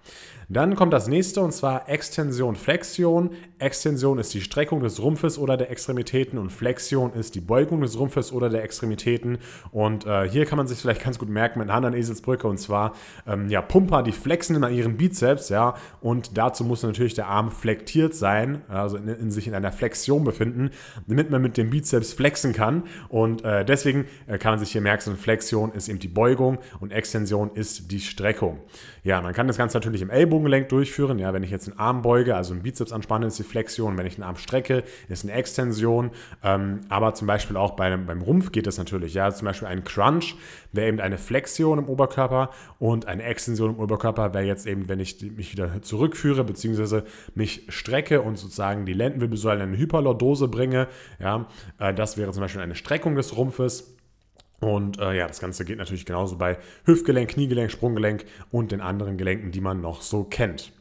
Dann 0.48 0.76
kommt 0.76 0.92
das 0.92 1.08
nächste 1.08 1.40
und 1.40 1.52
zwar 1.52 1.88
Extension, 1.88 2.56
Flexion. 2.56 3.30
Extension 3.58 4.18
ist 4.18 4.34
die 4.34 4.40
Streckung 4.40 4.80
des 4.80 5.00
Rumpfes 5.00 5.38
oder 5.38 5.56
der 5.56 5.70
Extremitäten 5.70 6.38
und 6.38 6.50
Flexion 6.50 7.12
ist 7.14 7.34
die 7.34 7.40
Beugung 7.40 7.80
des 7.80 7.98
Rumpfes 7.98 8.32
oder 8.32 8.50
der 8.50 8.62
Extremitäten. 8.62 9.38
Und 9.72 10.06
äh, 10.06 10.28
hier 10.28 10.44
kann 10.44 10.58
man 10.58 10.66
sich 10.66 10.78
vielleicht 10.78 11.02
ganz 11.02 11.18
gut 11.18 11.28
merken 11.28 11.60
mit 11.60 11.68
einer 11.68 11.76
anderen 11.76 11.94
Eselsbrücke 11.94 12.46
und 12.46 12.58
zwar 12.58 12.94
ähm, 13.26 13.48
ja, 13.48 13.62
Pumper, 13.62 14.02
die 14.02 14.12
flexen 14.12 14.56
immer 14.56 14.70
ihren 14.70 14.96
Bizeps, 14.96 15.48
ja, 15.48 15.74
und 16.00 16.36
dazu 16.36 16.64
muss 16.64 16.82
natürlich 16.82 17.14
der 17.14 17.26
Arm 17.26 17.50
flektiert 17.50 18.14
sein, 18.14 18.62
also 18.68 18.96
in, 18.96 19.08
in 19.08 19.30
sich 19.30 19.46
in 19.46 19.54
einer 19.54 19.72
Flexion 19.72 20.24
befinden, 20.24 20.70
damit 21.06 21.30
man 21.30 21.40
mit 21.40 21.56
dem 21.56 21.70
Bizeps 21.70 22.12
flexen 22.12 22.52
kann. 22.52 22.84
Und 23.08 23.44
äh, 23.44 23.64
deswegen 23.64 24.06
äh, 24.26 24.38
kann 24.38 24.52
man 24.52 24.58
sich 24.58 24.72
hier 24.72 24.80
merken, 24.80 25.16
Flexion 25.16 25.72
ist 25.72 25.88
eben 25.88 25.98
die 25.98 26.08
Beugung 26.08 26.58
und 26.80 26.92
Extension 26.92 27.50
ist 27.54 27.90
die 27.90 28.00
Streckung. 28.00 28.60
Ja, 29.02 29.20
man 29.20 29.34
kann 29.34 29.46
das 29.46 29.56
Ganze 29.56 29.76
natürlich 29.76 30.02
im 30.02 30.10
Ellbogen 30.10 30.33
Ellenbogengelenk 30.34 30.68
durchführen. 30.68 31.18
Ja, 31.18 31.32
wenn 31.32 31.42
ich 31.42 31.50
jetzt 31.50 31.68
einen 31.68 31.78
Arm 31.78 32.02
beuge, 32.02 32.34
also 32.36 32.52
einen 32.52 32.62
Bizeps 32.62 32.92
anspanne, 32.92 33.26
ist 33.26 33.38
die 33.38 33.44
Flexion. 33.44 33.96
Wenn 33.96 34.06
ich 34.06 34.14
einen 34.14 34.24
Arm 34.24 34.36
strecke, 34.36 34.84
ist 35.08 35.24
eine 35.24 35.32
Extension. 35.32 36.10
Ähm, 36.42 36.80
aber 36.88 37.14
zum 37.14 37.26
Beispiel 37.26 37.56
auch 37.56 37.72
bei, 37.72 37.96
beim 37.96 38.22
Rumpf 38.22 38.52
geht 38.52 38.66
das 38.66 38.78
natürlich. 38.78 39.14
Ja, 39.14 39.30
zum 39.32 39.46
Beispiel 39.46 39.68
ein 39.68 39.84
Crunch 39.84 40.36
wäre 40.72 40.88
eben 40.88 41.00
eine 41.00 41.18
Flexion 41.18 41.78
im 41.78 41.88
Oberkörper 41.88 42.50
und 42.78 43.06
eine 43.06 43.22
Extension 43.22 43.74
im 43.74 43.78
Oberkörper 43.78 44.34
wäre 44.34 44.44
jetzt 44.44 44.66
eben, 44.66 44.88
wenn 44.88 45.00
ich 45.00 45.20
mich 45.36 45.52
wieder 45.52 45.82
zurückführe, 45.82 46.44
beziehungsweise 46.44 47.04
mich 47.34 47.66
strecke 47.68 48.22
und 48.22 48.38
sozusagen 48.38 48.86
die 48.86 48.92
Lendenwirbelsäule 48.92 49.62
in 49.62 49.68
eine 49.70 49.78
Hyperlordose 49.78 50.48
bringe. 50.48 50.88
Ja, 51.20 51.46
äh, 51.78 51.94
das 51.94 52.16
wäre 52.16 52.32
zum 52.32 52.42
Beispiel 52.42 52.62
eine 52.62 52.74
Streckung 52.74 53.14
des 53.14 53.36
Rumpfes. 53.36 53.93
Und 54.64 54.98
äh, 54.98 55.14
ja, 55.14 55.28
das 55.28 55.40
Ganze 55.40 55.66
geht 55.66 55.76
natürlich 55.76 56.06
genauso 56.06 56.38
bei 56.38 56.56
Hüftgelenk, 56.86 57.30
Kniegelenk, 57.32 57.70
Sprunggelenk 57.70 58.24
und 58.50 58.72
den 58.72 58.80
anderen 58.80 59.18
Gelenken, 59.18 59.50
die 59.50 59.60
man 59.60 59.82
noch 59.82 60.00
so 60.00 60.24
kennt. 60.24 60.72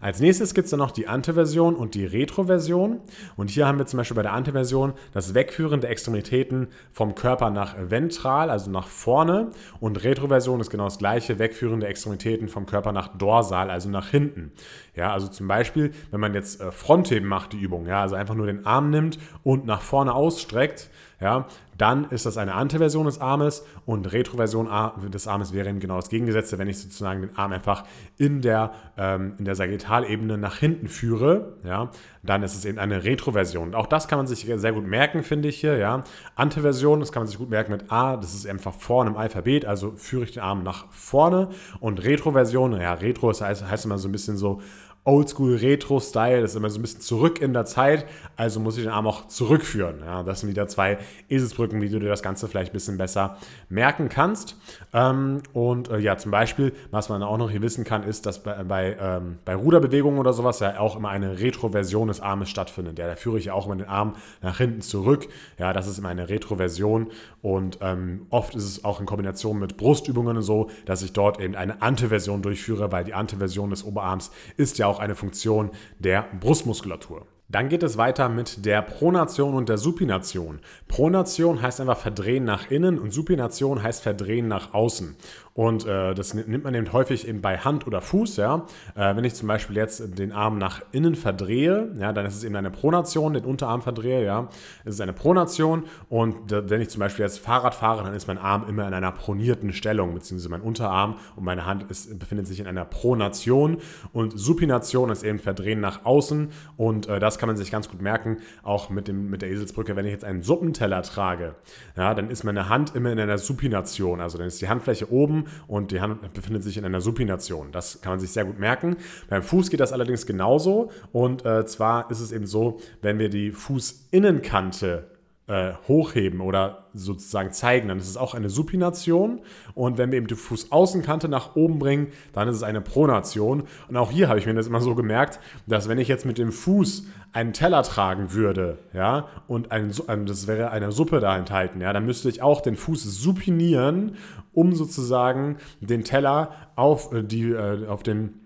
Als 0.00 0.20
nächstes 0.20 0.54
gibt 0.54 0.66
es 0.66 0.70
dann 0.70 0.78
noch 0.78 0.90
die 0.90 1.06
Anteversion 1.06 1.74
und 1.74 1.94
die 1.94 2.06
Retroversion. 2.06 3.00
Und 3.36 3.50
hier 3.50 3.66
haben 3.66 3.78
wir 3.78 3.86
zum 3.86 3.98
Beispiel 3.98 4.14
bei 4.14 4.22
der 4.22 4.32
Anteversion 4.32 4.94
das 5.12 5.34
Wegführen 5.34 5.80
der 5.80 5.90
Extremitäten 5.90 6.68
vom 6.92 7.14
Körper 7.14 7.50
nach 7.50 7.74
ventral, 7.78 8.48
also 8.48 8.70
nach 8.70 8.88
vorne. 8.88 9.50
Und 9.80 10.02
Retroversion 10.02 10.60
ist 10.60 10.70
genau 10.70 10.84
das 10.84 10.98
gleiche, 10.98 11.38
Wegführen 11.38 11.80
der 11.80 11.90
Extremitäten 11.90 12.48
vom 12.48 12.64
Körper 12.64 12.92
nach 12.92 13.16
dorsal, 13.18 13.70
also 13.70 13.90
nach 13.90 14.08
hinten. 14.08 14.52
Ja, 14.94 15.12
also 15.12 15.28
zum 15.28 15.46
Beispiel, 15.46 15.92
wenn 16.10 16.20
man 16.20 16.32
jetzt 16.32 16.60
äh, 16.60 16.70
Frontheben 16.72 17.28
macht, 17.28 17.52
die 17.52 17.60
Übung, 17.60 17.86
ja, 17.86 18.02
also 18.02 18.14
einfach 18.14 18.34
nur 18.34 18.46
den 18.46 18.64
Arm 18.64 18.90
nimmt 18.90 19.18
und 19.44 19.66
nach 19.66 19.82
vorne 19.82 20.14
ausstreckt, 20.14 20.90
ja, 21.20 21.46
dann 21.78 22.04
ist 22.10 22.26
das 22.26 22.36
eine 22.36 22.54
Anteversion 22.54 23.06
des 23.06 23.20
Armes 23.20 23.64
und 23.84 24.12
Retroversion 24.12 24.68
des 25.12 25.26
Armes 25.26 25.52
wäre 25.52 25.68
eben 25.68 25.80
genau 25.80 25.96
das 25.96 26.08
Gegengesetzte, 26.08 26.58
wenn 26.58 26.68
ich 26.68 26.78
sozusagen 26.78 27.22
den 27.22 27.36
Arm 27.36 27.52
einfach 27.52 27.84
in 28.18 28.42
der, 28.42 28.72
ähm, 28.96 29.34
in 29.38 29.44
der 29.44 29.54
Sagittalebene 29.54 30.36
nach 30.38 30.58
hinten 30.58 30.88
führe, 30.88 31.54
ja, 31.64 31.90
dann 32.22 32.42
ist 32.42 32.54
es 32.54 32.64
eben 32.64 32.78
eine 32.78 33.04
Retroversion. 33.04 33.74
auch 33.74 33.86
das 33.86 34.08
kann 34.08 34.18
man 34.18 34.26
sich 34.26 34.46
sehr 34.56 34.72
gut 34.72 34.86
merken, 34.86 35.22
finde 35.22 35.48
ich 35.48 35.60
hier, 35.60 35.76
ja. 35.78 36.04
Anteversion, 36.34 37.00
das 37.00 37.12
kann 37.12 37.22
man 37.22 37.28
sich 37.28 37.38
gut 37.38 37.50
merken 37.50 37.72
mit 37.72 37.90
A, 37.90 38.16
das 38.16 38.34
ist 38.34 38.46
einfach 38.46 38.74
vorne 38.74 39.10
im 39.10 39.16
Alphabet, 39.16 39.64
also 39.64 39.92
führe 39.96 40.24
ich 40.24 40.32
den 40.32 40.42
Arm 40.42 40.62
nach 40.62 40.86
vorne 40.90 41.48
und 41.80 42.04
Retroversion, 42.04 42.78
ja, 42.80 42.94
Retro 42.94 43.28
das 43.28 43.40
heißt, 43.40 43.68
heißt 43.68 43.84
immer 43.84 43.98
so 43.98 44.08
ein 44.08 44.12
bisschen 44.12 44.36
so 44.36 44.60
Oldschool-Retro-Style, 45.06 46.42
das 46.42 46.50
ist 46.50 46.56
immer 46.56 46.68
so 46.68 46.78
ein 46.78 46.82
bisschen 46.82 47.00
zurück 47.00 47.40
in 47.40 47.52
der 47.52 47.64
Zeit, 47.64 48.06
also 48.36 48.60
muss 48.60 48.76
ich 48.76 48.84
den 48.84 48.92
Arm 48.92 49.06
auch 49.06 49.28
zurückführen. 49.28 50.00
Ja, 50.04 50.22
das 50.22 50.40
sind 50.40 50.50
wieder 50.50 50.68
zwei 50.68 50.98
Eselsbrücken, 51.28 51.80
wie 51.80 51.88
du 51.88 51.98
dir 51.98 52.08
das 52.08 52.22
Ganze 52.22 52.48
vielleicht 52.48 52.72
ein 52.72 52.74
bisschen 52.74 52.98
besser 52.98 53.38
merken 53.68 54.08
kannst. 54.08 54.56
Ähm, 54.92 55.42
und 55.52 55.88
äh, 55.88 55.98
ja, 55.98 56.16
zum 56.18 56.30
Beispiel, 56.32 56.72
was 56.90 57.08
man 57.08 57.22
auch 57.22 57.38
noch 57.38 57.50
hier 57.50 57.62
wissen 57.62 57.84
kann, 57.84 58.02
ist, 58.02 58.26
dass 58.26 58.42
bei, 58.42 58.64
bei, 58.64 58.96
ähm, 59.00 59.38
bei 59.44 59.54
Ruderbewegungen 59.54 60.18
oder 60.18 60.32
sowas 60.32 60.60
ja 60.60 60.78
auch 60.80 60.96
immer 60.96 61.10
eine 61.10 61.38
Retroversion 61.38 62.08
des 62.08 62.20
Armes 62.20 62.50
stattfindet. 62.50 62.98
Ja, 62.98 63.06
da 63.06 63.14
führe 63.14 63.38
ich 63.38 63.46
ja 63.46 63.54
auch 63.54 63.66
immer 63.66 63.76
den 63.76 63.88
Arm 63.88 64.16
nach 64.42 64.58
hinten 64.58 64.80
zurück. 64.80 65.28
Ja, 65.58 65.72
das 65.72 65.86
ist 65.86 65.98
immer 65.98 66.08
eine 66.08 66.28
Retroversion 66.28 67.08
und 67.42 67.78
ähm, 67.80 68.26
oft 68.30 68.54
ist 68.54 68.64
es 68.64 68.84
auch 68.84 68.98
in 68.98 69.06
Kombination 69.06 69.58
mit 69.58 69.76
Brustübungen 69.76 70.42
so, 70.42 70.68
dass 70.84 71.02
ich 71.02 71.12
dort 71.12 71.40
eben 71.40 71.54
eine 71.54 71.80
Anteversion 71.80 72.42
durchführe, 72.42 72.90
weil 72.90 73.04
die 73.04 73.14
Anteversion 73.14 73.70
des 73.70 73.84
Oberarms 73.84 74.30
ist 74.56 74.78
ja 74.78 74.86
auch 74.86 74.95
auch 74.96 75.00
eine 75.00 75.14
Funktion 75.14 75.70
der 75.98 76.26
Brustmuskulatur. 76.40 77.26
Dann 77.48 77.68
geht 77.68 77.84
es 77.84 77.96
weiter 77.96 78.28
mit 78.28 78.66
der 78.66 78.82
Pronation 78.82 79.54
und 79.54 79.68
der 79.68 79.78
Supination. 79.78 80.58
Pronation 80.88 81.62
heißt 81.62 81.80
einfach 81.80 81.98
verdrehen 81.98 82.44
nach 82.44 82.70
innen 82.72 82.98
und 82.98 83.12
Supination 83.12 83.84
heißt 83.84 84.02
verdrehen 84.02 84.48
nach 84.48 84.74
außen. 84.74 85.14
Und 85.56 85.86
äh, 85.86 86.14
das 86.14 86.34
nimmt 86.34 86.64
man 86.64 86.74
eben 86.74 86.92
häufig 86.92 87.26
eben 87.26 87.40
bei 87.40 87.56
Hand 87.56 87.86
oder 87.86 88.02
Fuß. 88.02 88.36
Ja? 88.36 88.66
Äh, 88.94 89.16
wenn 89.16 89.24
ich 89.24 89.34
zum 89.34 89.48
Beispiel 89.48 89.74
jetzt 89.76 90.18
den 90.18 90.30
Arm 90.30 90.58
nach 90.58 90.82
innen 90.92 91.14
verdrehe, 91.14 91.92
ja, 91.98 92.12
dann 92.12 92.26
ist 92.26 92.36
es 92.36 92.44
eben 92.44 92.54
eine 92.56 92.70
Pronation, 92.70 93.32
den 93.32 93.44
Unterarm 93.46 93.80
verdrehe, 93.80 94.22
ja, 94.22 94.48
es 94.84 94.94
ist 94.94 95.00
eine 95.00 95.14
Pronation. 95.14 95.84
Und 96.10 96.36
wenn 96.50 96.82
ich 96.82 96.90
zum 96.90 97.00
Beispiel 97.00 97.24
jetzt 97.24 97.38
Fahrrad 97.38 97.74
fahre, 97.74 98.04
dann 98.04 98.12
ist 98.12 98.28
mein 98.28 98.36
Arm 98.36 98.66
immer 98.68 98.86
in 98.86 98.92
einer 98.92 99.12
pronierten 99.12 99.72
Stellung, 99.72 100.12
beziehungsweise 100.12 100.50
mein 100.50 100.60
Unterarm 100.60 101.16
und 101.36 101.44
meine 101.44 101.64
Hand 101.64 101.90
ist, 101.90 102.18
befindet 102.18 102.46
sich 102.46 102.60
in 102.60 102.66
einer 102.66 102.84
Pronation. 102.84 103.78
Und 104.12 104.38
Supination 104.38 105.08
ist 105.08 105.22
eben 105.22 105.38
Verdrehen 105.38 105.80
nach 105.80 106.04
außen. 106.04 106.50
Und 106.76 107.08
äh, 107.08 107.18
das 107.18 107.38
kann 107.38 107.46
man 107.46 107.56
sich 107.56 107.70
ganz 107.70 107.88
gut 107.88 108.02
merken, 108.02 108.38
auch 108.62 108.90
mit, 108.90 109.08
dem, 109.08 109.30
mit 109.30 109.40
der 109.40 109.48
Eselsbrücke. 109.48 109.96
Wenn 109.96 110.04
ich 110.04 110.12
jetzt 110.12 110.24
einen 110.24 110.42
Suppenteller 110.42 111.00
trage, 111.00 111.54
ja, 111.96 112.12
dann 112.12 112.28
ist 112.28 112.44
meine 112.44 112.68
Hand 112.68 112.94
immer 112.94 113.10
in 113.10 113.18
einer 113.18 113.38
Supination. 113.38 114.20
Also 114.20 114.36
dann 114.36 114.48
ist 114.48 114.60
die 114.60 114.68
Handfläche 114.68 115.10
oben 115.10 115.45
und 115.66 115.90
die 115.90 116.00
Hand 116.00 116.32
befindet 116.34 116.62
sich 116.62 116.76
in 116.76 116.84
einer 116.84 117.00
Supination. 117.00 117.72
Das 117.72 118.00
kann 118.00 118.12
man 118.12 118.20
sich 118.20 118.30
sehr 118.30 118.44
gut 118.44 118.58
merken. 118.58 118.96
Beim 119.28 119.42
Fuß 119.42 119.70
geht 119.70 119.80
das 119.80 119.92
allerdings 119.92 120.26
genauso 120.26 120.90
und 121.12 121.44
äh, 121.44 121.66
zwar 121.66 122.10
ist 122.10 122.20
es 122.20 122.32
eben 122.32 122.46
so, 122.46 122.78
wenn 123.02 123.18
wir 123.18 123.28
die 123.28 123.52
Fußinnenkante 123.52 125.15
äh, 125.48 125.74
hochheben 125.86 126.40
oder 126.40 126.86
sozusagen 126.92 127.52
zeigen, 127.52 127.88
dann 127.88 127.98
ist 127.98 128.08
es 128.08 128.16
auch 128.16 128.34
eine 128.34 128.50
Supination. 128.50 129.40
Und 129.74 129.96
wenn 129.96 130.10
wir 130.10 130.18
eben 130.18 130.26
die 130.26 130.34
Fußaußenkante 130.34 131.28
nach 131.28 131.54
oben 131.54 131.78
bringen, 131.78 132.08
dann 132.32 132.48
ist 132.48 132.56
es 132.56 132.62
eine 132.62 132.80
Pronation. 132.80 133.64
Und 133.88 133.96
auch 133.96 134.10
hier 134.10 134.28
habe 134.28 134.38
ich 134.38 134.46
mir 134.46 134.54
das 134.54 134.66
immer 134.66 134.80
so 134.80 134.94
gemerkt, 134.94 135.38
dass 135.66 135.88
wenn 135.88 135.98
ich 135.98 136.08
jetzt 136.08 136.26
mit 136.26 136.38
dem 136.38 136.50
Fuß 136.50 137.06
einen 137.32 137.52
Teller 137.52 137.82
tragen 137.82 138.32
würde, 138.32 138.78
ja, 138.92 139.28
und 139.46 139.70
ein, 139.70 139.92
das 140.26 140.46
wäre 140.46 140.70
eine 140.70 140.90
Suppe 140.90 141.20
da 141.20 141.36
enthalten, 141.36 141.80
ja, 141.80 141.92
dann 141.92 142.06
müsste 142.06 142.28
ich 142.28 142.42
auch 142.42 142.60
den 142.60 142.76
Fuß 142.76 143.02
supinieren, 143.02 144.16
um 144.52 144.74
sozusagen 144.74 145.58
den 145.80 146.02
Teller 146.02 146.50
auf, 146.76 147.12
äh, 147.12 147.22
die, 147.22 147.50
äh, 147.50 147.86
auf 147.86 148.02
den 148.02 148.40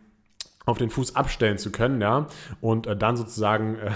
auf 0.66 0.76
den 0.78 0.90
Fuß 0.90 1.16
abstellen 1.16 1.58
zu 1.58 1.72
können, 1.72 2.00
ja, 2.00 2.26
und 2.60 2.86
dann 2.86 3.16
sozusagen 3.16 3.76
äh, 3.76 3.90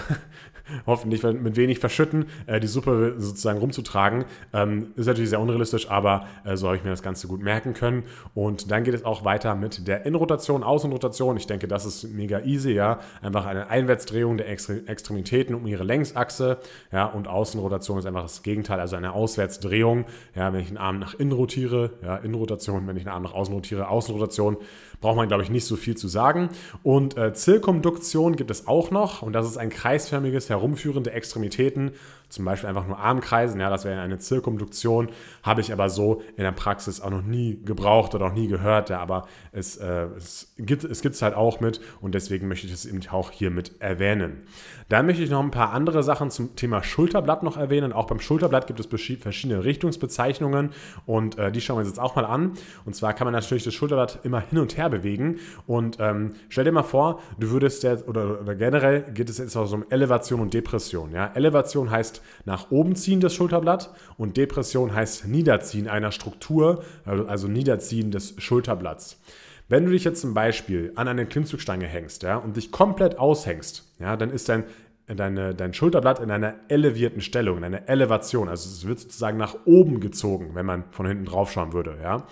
hoffentlich 0.85 1.23
mit 1.23 1.55
wenig 1.57 1.79
Verschütten, 1.79 2.25
äh, 2.47 2.59
die 2.59 2.67
Suppe 2.67 3.15
sozusagen 3.17 3.59
rumzutragen. 3.59 4.25
Ähm, 4.53 4.87
ist 4.95 5.07
natürlich 5.07 5.29
sehr 5.29 5.39
unrealistisch, 5.39 5.89
aber 5.89 6.27
äh, 6.43 6.55
so 6.57 6.67
habe 6.67 6.77
ich 6.77 6.83
mir 6.83 6.89
das 6.89 7.03
Ganze 7.03 7.27
gut 7.27 7.41
merken 7.41 7.73
können. 7.73 8.03
Und 8.33 8.71
dann 8.71 8.83
geht 8.83 8.93
es 8.93 9.05
auch 9.05 9.25
weiter 9.25 9.55
mit 9.55 9.87
der 9.87 10.05
Innenrotation, 10.05 10.63
Außenrotation. 10.63 11.37
Ich 11.37 11.47
denke, 11.47 11.67
das 11.67 11.85
ist 11.85 12.03
mega 12.05 12.41
easy, 12.41 12.71
ja. 12.71 12.99
Einfach 13.21 13.45
eine 13.45 13.69
Einwärtsdrehung 13.69 14.37
der 14.37 14.49
Extremitäten 14.49 15.55
um 15.55 15.65
ihre 15.67 15.83
Längsachse, 15.83 16.57
ja. 16.91 17.05
Und 17.05 17.27
Außenrotation 17.27 17.99
ist 17.99 18.05
einfach 18.05 18.23
das 18.23 18.43
Gegenteil, 18.43 18.79
also 18.79 18.95
eine 18.95 19.13
Auswärtsdrehung, 19.13 20.05
ja. 20.35 20.51
Wenn 20.53 20.61
ich 20.61 20.67
einen 20.67 20.77
Arm 20.77 20.99
nach 20.99 21.13
innen 21.13 21.31
rotiere, 21.31 21.91
ja, 22.03 22.17
Innenrotation, 22.17 22.87
wenn 22.87 22.97
ich 22.97 23.03
einen 23.03 23.13
Arm 23.13 23.23
nach 23.23 23.33
außen 23.33 23.53
rotiere, 23.53 23.87
Außenrotation, 23.87 24.57
braucht 25.05 25.17
man, 25.17 25.27
glaube 25.27 25.43
ich, 25.43 25.51
nicht 25.51 25.65
so 25.65 25.75
viel 25.75 25.95
zu 25.95 26.07
sagen. 26.07 26.49
Und 26.81 27.15
äh, 27.15 27.31
Zirkumduktion 27.31 28.35
gibt 28.35 28.49
es 28.49 28.67
auch 28.67 28.89
noch 28.89 29.21
und 29.21 29.33
das 29.33 29.45
ist 29.45 29.57
ein 29.57 29.69
kreisförmiges 29.69 30.49
herumführende 30.49 31.11
Extremitäten, 31.11 31.91
zum 32.27 32.43
Beispiel 32.43 32.67
einfach 32.67 32.87
nur 32.87 32.97
Armkreisen, 32.97 33.59
ja, 33.59 33.69
das 33.69 33.85
wäre 33.85 34.01
eine 34.01 34.17
Zirkumduktion, 34.17 35.09
habe 35.43 35.61
ich 35.61 35.71
aber 35.71 35.89
so 35.89 36.21
in 36.37 36.43
der 36.43 36.51
Praxis 36.51 36.99
auch 36.99 37.11
noch 37.11 37.21
nie 37.21 37.61
gebraucht 37.63 38.15
oder 38.15 38.25
auch 38.25 38.33
nie 38.33 38.47
gehört, 38.47 38.89
ja, 38.89 38.99
aber 38.99 39.27
es, 39.51 39.77
äh, 39.77 40.07
es 40.17 40.53
gibt 40.57 40.83
es 40.83 41.21
halt 41.21 41.35
auch 41.35 41.59
mit 41.59 41.79
und 42.01 42.15
deswegen 42.15 42.47
möchte 42.47 42.67
ich 42.67 42.73
es 42.73 42.85
eben 42.85 42.99
auch 43.11 43.31
hier 43.31 43.51
mit 43.51 43.79
erwähnen. 43.79 44.41
Dann 44.89 45.05
möchte 45.05 45.23
ich 45.23 45.29
noch 45.29 45.41
ein 45.41 45.51
paar 45.51 45.71
andere 45.71 46.03
Sachen 46.03 46.29
zum 46.29 46.55
Thema 46.55 46.83
Schulterblatt 46.83 47.43
noch 47.43 47.57
erwähnen. 47.57 47.93
Auch 47.93 48.05
beim 48.05 48.19
Schulterblatt 48.19 48.67
gibt 48.67 48.79
es 48.79 48.87
verschiedene 48.87 49.63
Richtungsbezeichnungen 49.63 50.71
und 51.05 51.37
äh, 51.37 51.51
die 51.51 51.61
schauen 51.61 51.77
wir 51.77 51.81
uns 51.81 51.89
jetzt 51.89 51.99
auch 51.99 52.15
mal 52.15 52.25
an. 52.25 52.53
Und 52.85 52.95
zwar 52.95 53.13
kann 53.13 53.25
man 53.25 53.33
natürlich 53.33 53.63
das 53.63 53.73
Schulterblatt 53.73 54.19
immer 54.23 54.41
hin 54.41 54.59
und 54.59 54.77
her 54.77 54.89
bewegen 54.97 55.39
und 55.67 55.97
ähm, 55.99 56.33
stell 56.49 56.63
dir 56.63 56.71
mal 56.71 56.83
vor, 56.83 57.21
du 57.39 57.51
würdest 57.51 57.83
jetzt, 57.83 58.07
oder, 58.07 58.41
oder 58.41 58.55
generell 58.55 59.01
geht 59.13 59.29
es 59.29 59.37
jetzt 59.37 59.55
auch 59.55 59.65
so 59.65 59.75
um 59.75 59.85
Elevation 59.89 60.39
und 60.39 60.53
Depression. 60.53 61.11
Ja? 61.11 61.31
Elevation 61.33 61.91
heißt 61.91 62.21
nach 62.45 62.71
oben 62.71 62.95
ziehen 62.95 63.19
des 63.19 63.33
Schulterblatt 63.33 63.93
und 64.17 64.37
Depression 64.37 64.93
heißt 64.93 65.27
Niederziehen 65.27 65.87
einer 65.87 66.11
Struktur, 66.11 66.83
also 67.05 67.47
Niederziehen 67.47 68.11
des 68.11 68.35
Schulterblatts. 68.37 69.19
Wenn 69.67 69.85
du 69.85 69.91
dich 69.91 70.03
jetzt 70.03 70.21
zum 70.21 70.33
Beispiel 70.33 70.91
an 70.95 71.07
eine 71.07 71.25
Klimmzugstange 71.25 71.87
hängst 71.87 72.23
ja, 72.23 72.37
und 72.37 72.55
dich 72.55 72.71
komplett 72.71 73.17
aushängst, 73.17 73.83
ja, 73.99 74.15
dann 74.15 74.29
ist 74.29 74.47
dein, 74.47 74.63
deine, 75.07 75.55
dein 75.55 75.73
Schulterblatt 75.73 76.19
in 76.19 76.29
einer 76.29 76.55
elevierten 76.67 77.21
Stellung, 77.21 77.57
in 77.57 77.63
einer 77.63 77.89
Elevation. 77.89 78.47
Also 78.47 78.69
es 78.69 78.87
wird 78.87 78.99
sozusagen 78.99 79.37
nach 79.37 79.55
oben 79.65 79.99
gezogen, 79.99 80.51
wenn 80.53 80.67
man 80.67 80.83
von 80.91 81.07
hinten 81.07 81.25
drauf 81.25 81.51
schauen 81.51 81.73
würde. 81.73 81.97
Ja. 82.01 82.27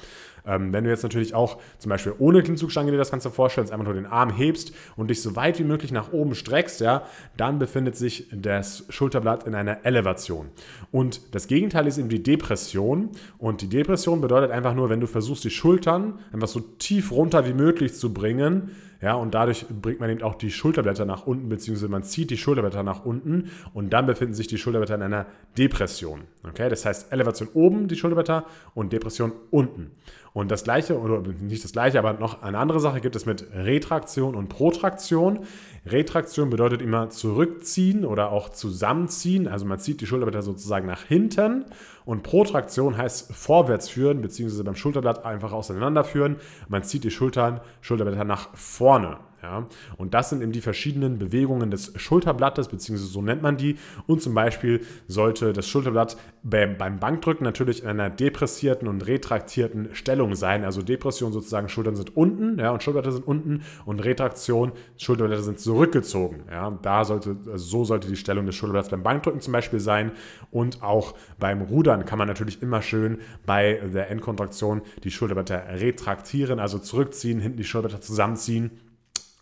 Ähm, 0.46 0.74
wenn 0.74 0.84
du 0.84 0.90
jetzt 0.90 1.04
natürlich 1.04 1.34
auch 1.34 1.60
zum 1.80 1.90
Beispiel 1.90 2.14
ohne 2.20 2.44
Klimmzugstange 2.44 2.92
dir 2.92 2.98
das 2.98 3.12
Ganze 3.12 3.32
vorstellst, 3.32 3.72
einfach 3.72 3.86
nur 3.86 3.94
den 3.94 4.06
Arm 4.06 4.30
hebst 4.30 4.74
und 4.96 5.10
dich 5.10 5.22
so 5.22 5.36
weit 5.36 5.60
wie 5.60 5.64
möglich 5.64 5.92
nach 5.92 6.12
oben 6.12 6.36
streckst, 6.36 6.82
ja, 6.82 7.04
dann 7.38 7.60
befindet 7.60 7.96
sich 7.96 8.28
das 8.34 8.86
Schulterblatt 8.90 9.46
in 9.48 9.56
einer 9.56 9.86
Elevation. 9.86 10.50
Und 10.92 11.34
das 11.34 11.48
Gegenteil 11.48 11.88
ist 11.88 11.98
eben 11.98 12.10
die 12.10 12.24
Depression. 12.24 13.10
Und 13.38 13.62
die 13.62 13.70
Depression 13.70 14.22
bedeutet 14.22 14.52
einfach 14.52 14.74
nur, 14.74 14.90
wenn 14.90 15.00
du 15.00 15.08
versuchst, 15.08 15.44
die 15.44 15.50
Schultern 15.50 16.20
einfach 16.32 16.48
so 16.48 16.60
tief 16.60 17.12
runter 17.12 17.46
wie 17.48 17.54
möglich 17.54 17.94
zu 17.94 18.14
bringen, 18.14 18.72
ja, 19.04 19.16
und 19.16 19.34
dadurch 19.34 19.66
bringt 19.68 20.00
man 20.00 20.10
eben 20.10 20.24
auch 20.24 20.36
die 20.36 20.50
Schulterblätter 20.50 21.04
nach 21.04 21.28
unten, 21.28 21.50
beziehungsweise 21.50 21.92
man 21.92 22.04
zieht 22.04 22.30
die 22.30 22.38
Schulterblätter 22.38 22.84
nach 22.84 23.04
unten 23.04 23.52
und 23.74 23.92
dann 23.92 24.06
befinden 24.06 24.34
sich 24.34 24.48
die 24.48 24.58
Schulterblätter 24.58 24.96
in 24.96 25.02
einer 25.02 25.26
Depression. 25.58 26.22
Okay, 26.48 26.70
das 26.70 26.86
heißt 26.86 27.12
Elevation 27.12 27.50
oben, 27.54 27.90
die 27.90 27.98
Schulterblätter, 27.98 28.46
und 28.76 28.94
Depression 28.94 29.34
unten. 29.52 29.92
Und 30.34 30.50
das 30.50 30.64
gleiche, 30.64 31.00
oder 31.00 31.22
nicht 31.22 31.64
das 31.64 31.74
gleiche, 31.74 32.00
aber 32.00 32.14
noch 32.14 32.42
eine 32.42 32.58
andere 32.58 32.80
Sache 32.80 33.02
gibt 33.02 33.16
es 33.16 33.28
mit 33.28 33.48
Retraktion 33.54 34.34
und 34.34 34.50
Protraktion. 34.50 35.46
Retraktion 35.86 36.50
bedeutet 36.50 36.82
immer 36.82 37.12
zurückziehen 37.12 38.04
oder 38.04 38.32
auch 38.32 38.50
zusammenziehen. 38.50 39.48
Also 39.48 39.68
man 39.68 39.78
zieht 39.78 40.02
die 40.02 40.08
Schulterblätter 40.08 40.42
sozusagen 40.42 40.88
nach 40.88 41.04
hinten. 41.04 41.66
Und 42.04 42.24
Protraktion 42.24 42.98
heißt 42.98 43.32
vorwärts 43.32 43.90
führen, 43.90 44.22
beziehungsweise 44.22 44.64
beim 44.64 44.76
Schulterblatt 44.76 45.24
einfach 45.24 45.52
auseinanderführen. 45.52 46.38
Man 46.68 46.84
zieht 46.84 47.04
die 47.04 47.12
Schultern, 47.12 47.62
Schulterblätter 47.82 48.24
nach 48.24 48.50
vorne. 48.56 49.20
Ja? 49.44 49.68
Und 49.98 50.14
das 50.14 50.30
sind 50.30 50.42
eben 50.42 50.54
die 50.54 50.62
verschiedenen 50.62 51.20
Bewegungen 51.20 51.70
des 51.70 51.94
Schulterblattes, 51.98 52.70
beziehungsweise 52.70 53.12
so 53.12 53.22
nennt 53.22 53.42
man 53.42 53.58
die. 53.58 53.76
Und 54.08 54.22
zum 54.22 54.34
Beispiel 54.34 54.82
sollte 55.08 55.54
das 55.54 55.68
Schulterblatt 55.68 56.18
beim, 56.42 56.78
Bankdrücken 56.78 57.44
natürlich 57.44 57.84
in 57.84 57.90
einer 57.90 58.10
depressierten 58.10 58.88
und 58.88 59.06
retraktierten 59.06 59.90
Stellung 59.94 60.36
sein. 60.36 60.64
Also 60.64 60.82
Depression 60.82 61.34
sozusagen, 61.34 61.70
Schultern 61.70 61.96
sind 61.96 62.16
unten 62.16 62.58
ja, 62.58 62.72
und 62.72 62.82
Schulterblätter 62.82 63.14
sind 63.14 63.28
unten 63.28 63.64
und 63.86 64.00
Retraktion, 64.04 64.72
Schulterblätter 64.98 65.44
sind 65.44 65.60
zurückgezogen. 65.60 66.44
Ja? 66.50 66.72
Da 66.82 67.04
sollte, 67.04 67.38
also 67.46 67.58
so 67.58 67.86
sollte 67.86 68.08
die 68.08 68.16
Stellung 68.16 68.46
des 68.46 68.56
Schulterblatts 68.56 68.90
beim 68.90 69.04
Bankdrücken 69.04 69.42
zum 69.42 69.54
Beispiel 69.54 69.80
sein. 69.80 70.14
Und 70.52 70.82
auch 70.82 71.16
beim 71.40 71.62
Rudern 71.62 72.06
kann 72.06 72.18
man 72.18 72.28
natürlich 72.28 72.62
immer 72.62 72.82
schön 72.82 73.18
bei 73.46 73.82
der 73.94 74.10
Endkontraktion 74.10 74.82
die 75.04 75.12
Schulterblätter 75.12 75.64
retraktieren, 75.82 76.60
also 76.60 76.80
zurückziehen, 76.80 77.40
hinten 77.40 77.58
die 77.58 77.64
Schulterblätter 77.64 78.02
zusammenziehen 78.02 78.72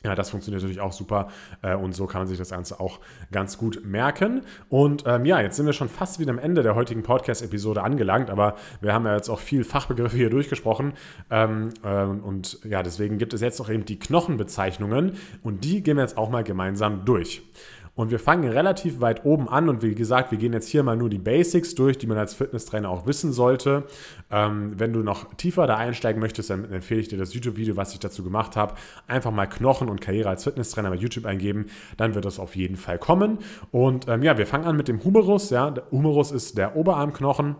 ja, 0.04 0.16
das 0.16 0.30
funktioniert 0.30 0.62
natürlich 0.62 0.82
auch 0.82 0.94
super 0.94 1.28
äh, 1.62 1.76
und 1.76 1.94
so 1.94 2.08
kann 2.08 2.22
man 2.22 2.28
sich 2.28 2.38
das 2.38 2.50
Ganze 2.50 2.80
auch 2.80 3.00
ganz 3.32 3.58
gut 3.58 3.86
merken. 3.86 4.42
Und 4.70 5.04
ähm, 5.06 5.26
ja, 5.26 5.40
jetzt 5.42 5.58
sind 5.58 5.66
wir 5.66 5.74
schon 5.74 5.90
fast 5.90 6.20
wieder 6.20 6.32
am 6.32 6.40
Ende 6.40 6.64
der 6.64 6.76
heutigen 6.76 7.04
Podcast-Episode 7.04 7.84
angelangt, 7.84 8.30
aber 8.30 8.56
wir 8.82 8.94
haben 8.94 9.06
ja 9.06 9.16
jetzt 9.16 9.30
auch 9.30 9.40
viel 9.40 9.64
Fachbegriffe 9.64 10.18
hier 10.18 10.30
durchgesprochen 10.30 10.94
ähm, 11.30 11.70
äh, 11.84 12.04
und 12.04 12.60
ja, 12.64 12.82
deswegen 12.84 13.18
gibt 13.18 13.34
es 13.34 13.42
jetzt 13.42 13.60
noch 13.60 13.70
eben 13.70 13.86
die 13.86 14.00
Knochenbezeichnungen 14.00 15.14
und 15.44 15.64
die 15.64 15.84
gehen 15.84 15.98
wir 15.98 16.04
jetzt 16.04 16.18
auch 16.18 16.30
mal 16.30 16.44
gemeinsam 16.44 17.06
durch. 17.06 17.44
Und 17.93 18.10
wir 18.10 18.19
fangen 18.19 18.49
relativ 18.49 19.01
weit 19.01 19.25
oben 19.25 19.49
an 19.49 19.67
und 19.67 19.84
wie 19.84 19.93
gesagt, 19.93 20.32
wir 20.32 20.38
gehen 20.38 20.54
jetzt 20.54 20.69
hier 20.69 20.82
mal 20.82 20.95
nur 20.95 21.10
die 21.10 21.17
Basics 21.17 21.75
durch, 21.75 21.97
die 21.97 22.08
man 22.08 22.17
als 22.17 22.34
Fitnesstrainer 22.34 22.89
auch 22.89 23.06
wissen 23.06 23.34
sollte. 23.34 23.84
Ähm, 24.32 24.80
wenn 24.80 24.93
du 24.93 25.01
noch 25.01 25.34
tiefer 25.34 25.67
da 25.67 25.75
einsteigen 25.75 26.21
möchtest, 26.21 26.49
dann 26.49 26.71
empfehle 26.71 27.01
ich 27.01 27.10
dir 27.10 27.17
das 27.17 27.34
YouTube-Video, 27.34 27.75
was 27.75 27.93
ich 27.93 27.99
dazu 27.99 28.23
gemacht 28.23 28.56
habe. 28.56 28.75
Einfach 29.08 29.32
mal 29.32 29.45
Knochen 29.45 29.89
und 29.89 29.99
Karriere 29.99 30.30
als 30.30 30.45
Fitnesstrainer 30.45 30.89
bei 30.89 30.95
YouTube 30.95 31.25
eingeben, 31.25 31.65
dann 31.97 32.15
wird 32.15 32.23
das 32.23 32.39
auf 32.39 32.56
jeden 32.56 32.77
Fall 32.77 32.97
kommen. 32.97 33.39
Und 33.71 34.08
ähm, 34.08 34.23
ja, 34.23 34.38
wir 34.38 34.47
fangen 34.47 34.65
an 34.65 34.77
mit 34.77 34.88
dem 34.88 35.04
Humerus. 35.04 35.49
Ja. 35.49 35.69
Der 35.71 35.84
Humerus 35.91 36.32
ist 36.32 36.58
der 36.58 36.77
Oberarmknochen. 36.77 37.56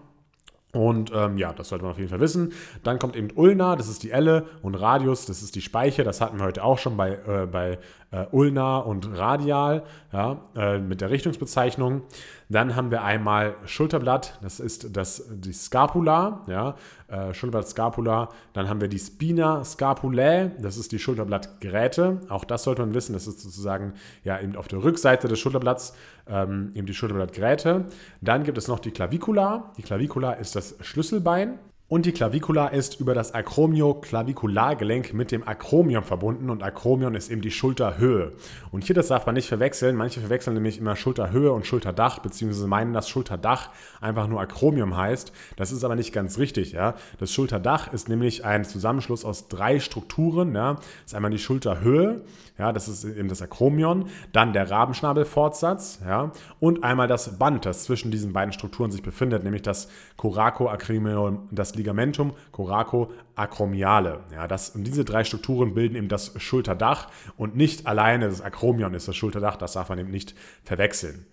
Und 0.74 1.12
ähm, 1.14 1.38
ja, 1.38 1.52
das 1.52 1.70
sollte 1.70 1.84
man 1.84 1.92
auf 1.92 1.98
jeden 1.98 2.10
Fall 2.10 2.22
wissen. 2.22 2.54
Dann 2.84 2.98
kommt 2.98 3.16
eben 3.16 3.30
Ulna, 3.36 3.76
das 3.76 3.90
ist 3.90 4.04
die 4.04 4.12
Elle, 4.12 4.46
und 4.62 4.76
Radius, 4.76 5.26
das 5.26 5.42
ist 5.42 5.56
die 5.56 5.62
Speiche. 5.62 6.04
Das 6.04 6.22
hatten 6.22 6.38
wir 6.38 6.46
heute 6.46 6.64
auch 6.64 6.78
schon 6.78 6.96
bei, 6.96 7.20
äh, 7.28 7.46
bei 7.46 7.78
äh, 8.12 8.26
Ulna 8.32 8.78
und 8.80 9.18
Radial 9.18 9.84
ja, 10.14 10.42
äh, 10.56 10.80
mit 10.80 11.02
der 11.02 11.10
Richtungsbezeichnung. 11.10 12.04
Dann 12.50 12.76
haben 12.76 12.92
wir 12.92 13.04
einmal 13.04 13.56
Schulterblatt, 13.66 14.38
das 14.42 14.60
ist 14.60 14.96
das, 14.96 15.26
die 15.30 15.54
Scapula, 15.54 16.42
ja, 16.48 16.76
äh, 17.08 17.34
Schulterblatt 17.34 17.70
Scapula. 17.70 18.30
Dann 18.54 18.68
haben 18.68 18.82
wir 18.82 18.90
die 18.90 19.00
Spina 19.00 19.64
Scapulae, 19.64 20.52
das 20.60 20.78
ist 20.78 20.92
die 20.92 21.00
Schulterblattgräte. 21.00 22.22
Auch 22.30 22.44
das 22.44 22.64
sollte 22.64 22.82
man 22.82 22.94
wissen, 22.94 23.14
das 23.14 23.28
ist 23.28 23.42
sozusagen 23.42 23.94
ja 24.24 24.40
eben 24.40 24.56
auf 24.56 24.68
der 24.68 24.84
Rückseite 24.84 25.28
des 25.28 25.40
Schulterblatts 25.40 25.94
ähm, 26.28 26.72
eben 26.74 26.88
die 26.88 26.94
Schulterblattgräte. 26.94 27.86
Dann 28.22 28.44
gibt 28.44 28.58
es 28.58 28.68
noch 28.68 28.80
die 28.80 28.92
Clavicula. 28.92 29.72
Die 29.78 29.82
Clavicula 29.82 30.34
ist 30.34 30.56
das 30.56 30.76
Schlüsselbein. 30.82 31.60
Und 31.92 32.06
die 32.06 32.14
Clavicula 32.14 32.70
ist 32.70 33.02
über 33.02 33.14
das 33.14 33.34
Acromio-Clavikulargelenk 33.34 35.14
mit 35.14 35.30
dem 35.30 35.46
Acromion 35.46 36.06
verbunden 36.06 36.50
und 36.50 36.64
Acromion 36.64 37.16
ist 37.16 37.30
eben 37.30 37.42
die 37.42 37.52
Schulterhöhe. 37.52 38.32
Und 38.72 38.86
hier, 38.86 38.96
das 38.96 39.10
darf 39.10 39.26
man 39.26 39.36
nicht 39.36 39.50
verwechseln. 39.50 39.98
Manche 39.98 40.22
verwechseln 40.22 40.54
nämlich 40.54 40.78
immer 40.78 40.96
Schulterhöhe 40.96 41.52
und 41.52 41.68
Schulterdach, 41.68 42.20
beziehungsweise 42.20 42.66
meinen, 42.66 42.94
dass 42.94 43.10
Schulterdach 43.10 43.72
einfach 44.00 44.30
nur 44.30 44.40
Acromion 44.40 44.96
heißt. 44.96 45.34
Das 45.58 45.74
ist 45.74 45.84
aber 45.84 45.98
nicht 45.98 46.14
ganz 46.14 46.38
richtig. 46.38 46.72
Ja? 46.72 46.96
Das 47.20 47.34
Schulterdach 47.34 47.92
ist 47.92 48.08
nämlich 48.08 48.46
ein 48.46 48.64
Zusammenschluss 48.64 49.26
aus 49.26 49.50
drei 49.50 49.82
Strukturen. 49.82 50.56
Ja? 50.56 50.76
Das 50.76 51.08
ist 51.08 51.16
einmal 51.16 51.32
die 51.32 51.40
Schulterhöhe, 51.40 52.22
ja, 52.62 52.71
das 52.71 52.88
ist 52.88 53.04
eben 53.04 53.28
das 53.28 53.41
Akromion, 53.41 54.06
dann 54.34 54.54
der 54.54 54.69
Rabenschnabelfortsatz, 54.69 56.02
ja, 56.06 56.32
und 56.60 56.84
einmal 56.84 57.08
das 57.08 57.39
Band, 57.39 57.65
das 57.65 57.86
zwischen 57.86 58.12
diesen 58.12 58.34
beiden 58.34 58.54
Strukturen 58.54 58.91
sich 58.91 59.02
befindet, 59.02 59.43
nämlich 59.43 59.63
das 59.63 59.89
Coraco-Acromion, 60.17 61.50
das 61.50 61.74
Ligamentum 61.74 62.34
Coraco-acromiale. 62.52 64.19
Ja, 64.32 64.47
das, 64.47 64.69
und 64.69 64.84
diese 64.84 65.04
drei 65.04 65.24
Strukturen 65.24 65.74
bilden 65.74 65.95
eben 65.95 66.08
das 66.08 66.39
Schulterdach 66.39 67.08
und 67.36 67.56
nicht 67.56 67.88
alleine 67.88 68.30
das 68.30 68.41
Akromion 68.41 68.93
ist 68.93 69.08
das 69.08 69.15
Schulterdach, 69.15 69.56
das 69.56 69.74
darf 69.74 69.89
man 69.89 69.97
eben 69.97 70.12
nicht 70.12 70.36
verwechseln. 70.63 71.26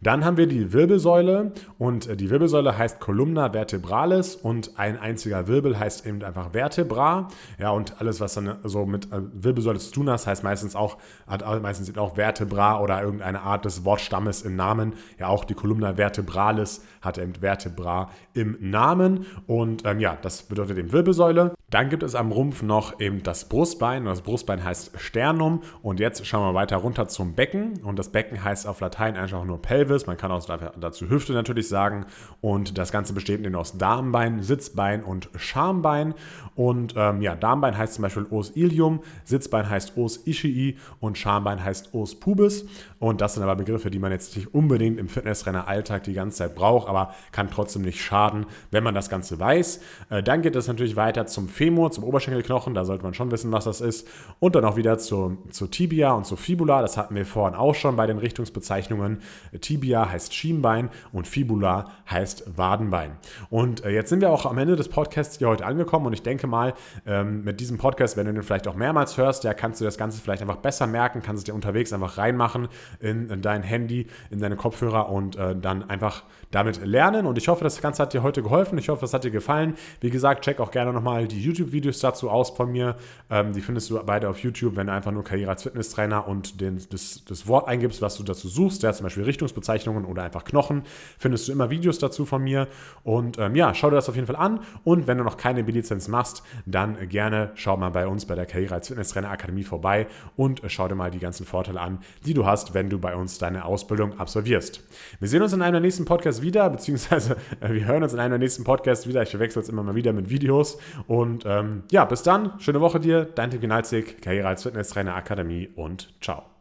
Dann 0.00 0.24
haben 0.24 0.36
wir 0.36 0.46
die 0.46 0.72
Wirbelsäule 0.72 1.52
und 1.78 2.06
äh, 2.06 2.16
die 2.16 2.30
Wirbelsäule 2.30 2.76
heißt 2.76 3.00
Columna 3.00 3.50
vertebralis 3.50 4.36
und 4.36 4.78
ein 4.78 4.98
einziger 4.98 5.48
Wirbel 5.48 5.78
heißt 5.78 6.06
eben 6.06 6.22
einfach 6.22 6.52
Vertebra. 6.52 7.28
Ja, 7.58 7.70
und 7.70 8.00
alles, 8.00 8.20
was 8.20 8.34
dann 8.34 8.58
so 8.64 8.84
mit 8.84 9.06
äh, 9.12 9.20
Wirbelsäule 9.32 9.78
zu 9.78 9.92
tun 9.92 10.10
hat, 10.10 10.26
heißt 10.26 10.44
meistens 10.44 10.76
auch, 10.76 10.98
hat 11.26 11.42
meistens 11.62 11.96
auch 11.96 12.16
Vertebra 12.16 12.80
oder 12.80 13.02
irgendeine 13.02 13.40
Art 13.40 13.64
des 13.64 13.84
Wortstammes 13.84 14.42
im 14.42 14.56
Namen. 14.56 14.94
Ja, 15.18 15.28
auch 15.28 15.44
die 15.44 15.54
Columna 15.54 15.94
vertebralis 15.94 16.84
hat 17.00 17.18
eben 17.18 17.34
Vertebra 17.34 18.10
im 18.34 18.56
Namen 18.60 19.26
und 19.46 19.86
ähm, 19.86 20.00
ja, 20.00 20.18
das 20.20 20.42
bedeutet 20.42 20.76
eben 20.78 20.92
Wirbelsäule. 20.92 21.54
Dann 21.70 21.88
gibt 21.88 22.02
es 22.02 22.14
am 22.14 22.30
Rumpf 22.30 22.62
noch 22.62 23.00
eben 23.00 23.22
das 23.22 23.48
Brustbein 23.48 24.02
und 24.02 24.08
das 24.08 24.22
Brustbein 24.22 24.62
heißt 24.62 24.92
Sternum 25.00 25.62
und 25.82 25.98
jetzt 25.98 26.24
schauen 26.26 26.48
wir 26.48 26.54
weiter 26.54 26.76
runter 26.76 27.08
zum 27.08 27.34
Becken 27.34 27.80
und 27.82 27.98
das 27.98 28.10
Becken 28.10 28.44
heißt 28.44 28.66
auf 28.68 28.80
Latein 28.80 29.16
einfach 29.16 29.44
nur 29.44 29.60
Pelvis, 29.60 29.85
man 30.06 30.16
kann 30.16 30.30
auch 30.30 30.44
dazu 30.78 31.08
Hüfte 31.08 31.32
natürlich 31.32 31.68
sagen 31.68 32.06
und 32.40 32.78
das 32.78 32.92
Ganze 32.92 33.12
besteht 33.12 33.44
eben 33.44 33.54
aus 33.54 33.78
Darmbein, 33.78 34.42
Sitzbein 34.42 35.02
und 35.02 35.28
Schambein 35.36 36.14
und 36.54 36.94
ähm, 36.96 37.22
ja, 37.22 37.34
Darmbein 37.34 37.76
heißt 37.76 37.94
zum 37.94 38.02
Beispiel 38.02 38.26
Os 38.30 38.50
ilium, 38.56 39.00
Sitzbein 39.24 39.68
heißt 39.68 39.96
Os 39.96 40.18
ischii 40.26 40.78
und 41.00 41.18
Schambein 41.18 41.62
heißt 41.62 41.94
Os 41.94 42.14
pubis 42.14 42.66
und 42.98 43.20
das 43.20 43.34
sind 43.34 43.42
aber 43.42 43.56
Begriffe, 43.56 43.90
die 43.90 43.98
man 43.98 44.12
jetzt 44.12 44.36
nicht 44.36 44.54
unbedingt 44.54 44.98
im 44.98 45.08
Fitnessrenner-Alltag 45.08 46.04
die 46.04 46.14
ganze 46.14 46.38
Zeit 46.38 46.54
braucht, 46.54 46.88
aber 46.88 47.14
kann 47.32 47.50
trotzdem 47.50 47.82
nicht 47.82 48.02
schaden, 48.02 48.46
wenn 48.70 48.82
man 48.82 48.94
das 48.94 49.10
Ganze 49.10 49.38
weiß. 49.38 49.80
Äh, 50.10 50.22
dann 50.22 50.42
geht 50.42 50.56
es 50.56 50.68
natürlich 50.68 50.96
weiter 50.96 51.26
zum 51.26 51.48
Femur, 51.48 51.90
zum 51.90 52.04
Oberschenkelknochen, 52.04 52.74
da 52.74 52.84
sollte 52.84 53.04
man 53.04 53.14
schon 53.14 53.30
wissen, 53.30 53.52
was 53.52 53.64
das 53.64 53.80
ist. 53.80 54.08
Und 54.40 54.54
dann 54.54 54.64
auch 54.64 54.76
wieder 54.76 54.98
zur, 54.98 55.36
zur 55.50 55.70
Tibia 55.70 56.12
und 56.12 56.26
zur 56.26 56.38
Fibula, 56.38 56.80
das 56.80 56.96
hatten 56.96 57.14
wir 57.14 57.26
vorhin 57.26 57.56
auch 57.56 57.74
schon 57.74 57.96
bei 57.96 58.06
den 58.06 58.18
Richtungsbezeichnungen. 58.18 59.20
Tibia 59.60 59.75
heißt 59.84 60.34
Schienbein 60.34 60.90
und 61.12 61.26
Fibula 61.26 61.90
heißt 62.10 62.56
Wadenbein. 62.56 63.16
Und 63.50 63.84
äh, 63.84 63.90
jetzt 63.90 64.10
sind 64.10 64.20
wir 64.20 64.30
auch 64.30 64.46
am 64.46 64.58
Ende 64.58 64.76
des 64.76 64.88
Podcasts 64.88 65.38
hier 65.38 65.48
heute 65.48 65.66
angekommen 65.66 66.06
und 66.06 66.12
ich 66.12 66.22
denke 66.22 66.46
mal, 66.46 66.74
ähm, 67.06 67.44
mit 67.44 67.60
diesem 67.60 67.78
Podcast, 67.78 68.16
wenn 68.16 68.26
du 68.26 68.32
den 68.32 68.42
vielleicht 68.42 68.68
auch 68.68 68.74
mehrmals 68.74 69.16
hörst, 69.16 69.44
ja, 69.44 69.54
kannst 69.54 69.80
du 69.80 69.84
das 69.84 69.98
Ganze 69.98 70.20
vielleicht 70.20 70.42
einfach 70.42 70.56
besser 70.56 70.86
merken, 70.86 71.22
kannst 71.22 71.40
es 71.40 71.44
dir 71.44 71.54
unterwegs 71.54 71.92
einfach 71.92 72.18
reinmachen 72.18 72.68
in, 73.00 73.28
in 73.30 73.42
dein 73.42 73.62
Handy, 73.62 74.06
in 74.30 74.40
deine 74.40 74.56
Kopfhörer 74.56 75.08
und 75.08 75.36
äh, 75.36 75.54
dann 75.56 75.88
einfach 75.88 76.22
damit 76.50 76.84
lernen. 76.84 77.26
Und 77.26 77.38
ich 77.38 77.48
hoffe, 77.48 77.64
das 77.64 77.80
Ganze 77.80 78.02
hat 78.02 78.12
dir 78.12 78.22
heute 78.22 78.42
geholfen. 78.42 78.78
Ich 78.78 78.88
hoffe, 78.88 79.04
es 79.04 79.12
hat 79.12 79.24
dir 79.24 79.30
gefallen. 79.30 79.74
Wie 80.00 80.10
gesagt, 80.10 80.44
check 80.44 80.60
auch 80.60 80.70
gerne 80.70 80.92
nochmal 80.92 81.26
die 81.28 81.40
YouTube-Videos 81.40 82.00
dazu 82.00 82.30
aus 82.30 82.50
von 82.50 82.70
mir. 82.70 82.96
Ähm, 83.30 83.52
die 83.52 83.60
findest 83.60 83.90
du 83.90 84.02
beide 84.04 84.28
auf 84.28 84.38
YouTube, 84.38 84.76
wenn 84.76 84.86
du 84.86 84.92
einfach 84.92 85.12
nur 85.12 85.24
Karriere 85.24 85.50
als 85.50 85.64
Fitnesstrainer 85.64 86.26
und 86.26 86.60
den, 86.60 86.80
das, 86.90 87.24
das 87.24 87.46
Wort 87.46 87.68
eingibst, 87.68 88.00
was 88.00 88.16
du 88.16 88.22
dazu 88.22 88.48
suchst. 88.48 88.82
Ja, 88.82 88.92
zum 88.92 89.04
Beispiel 89.04 89.24
Richtungsbezeichnungen 89.66 90.04
oder 90.04 90.22
einfach 90.22 90.44
Knochen. 90.44 90.82
Findest 91.18 91.48
du 91.48 91.52
immer 91.52 91.70
Videos 91.70 91.98
dazu 91.98 92.24
von 92.24 92.42
mir. 92.42 92.68
Und 93.02 93.38
ähm, 93.38 93.54
ja, 93.54 93.74
schau 93.74 93.90
dir 93.90 93.96
das 93.96 94.08
auf 94.08 94.14
jeden 94.14 94.26
Fall 94.26 94.36
an. 94.36 94.60
Und 94.84 95.06
wenn 95.06 95.18
du 95.18 95.24
noch 95.24 95.36
keine 95.36 95.64
B-Lizenz 95.64 96.08
machst, 96.08 96.42
dann 96.64 97.08
gerne 97.08 97.50
schau 97.54 97.76
mal 97.76 97.90
bei 97.90 98.06
uns 98.06 98.26
bei 98.26 98.34
der 98.34 98.46
Karriere 98.46 98.74
als 98.74 98.88
Fitnesstrainer 98.88 99.30
Akademie 99.30 99.64
vorbei 99.64 100.06
und 100.36 100.62
schau 100.68 100.88
dir 100.88 100.94
mal 100.94 101.10
die 101.10 101.18
ganzen 101.18 101.46
Vorteile 101.46 101.80
an, 101.80 101.98
die 102.24 102.34
du 102.34 102.46
hast, 102.46 102.74
wenn 102.74 102.90
du 102.90 102.98
bei 102.98 103.14
uns 103.14 103.38
deine 103.38 103.64
Ausbildung 103.64 104.18
absolvierst. 104.18 104.82
Wir 105.18 105.28
sehen 105.28 105.42
uns 105.42 105.52
in 105.52 105.62
einem 105.62 105.74
der 105.74 105.80
nächsten 105.80 106.04
Podcasts 106.04 106.42
wieder, 106.42 106.68
beziehungsweise 106.70 107.36
äh, 107.60 107.72
wir 107.72 107.84
hören 107.86 108.02
uns 108.02 108.12
in 108.12 108.20
einem 108.20 108.30
der 108.30 108.38
nächsten 108.38 108.64
Podcasts 108.64 109.06
wieder. 109.06 109.22
Ich 109.22 109.30
verwechsel 109.30 109.62
es 109.62 109.68
immer 109.68 109.82
mal 109.82 109.94
wieder 109.94 110.12
mit 110.12 110.30
Videos. 110.30 110.78
Und 111.06 111.44
ähm, 111.46 111.82
ja, 111.90 112.04
bis 112.04 112.22
dann. 112.22 112.58
Schöne 112.58 112.80
Woche 112.80 113.00
dir. 113.00 113.24
Dein 113.24 113.50
Tim 113.50 113.60
Ginalzig, 113.60 114.20
Karriere 114.20 114.48
als 114.48 114.62
Fitnesstrainer 114.62 115.14
Akademie 115.14 115.68
und 115.74 116.14
ciao. 116.20 116.55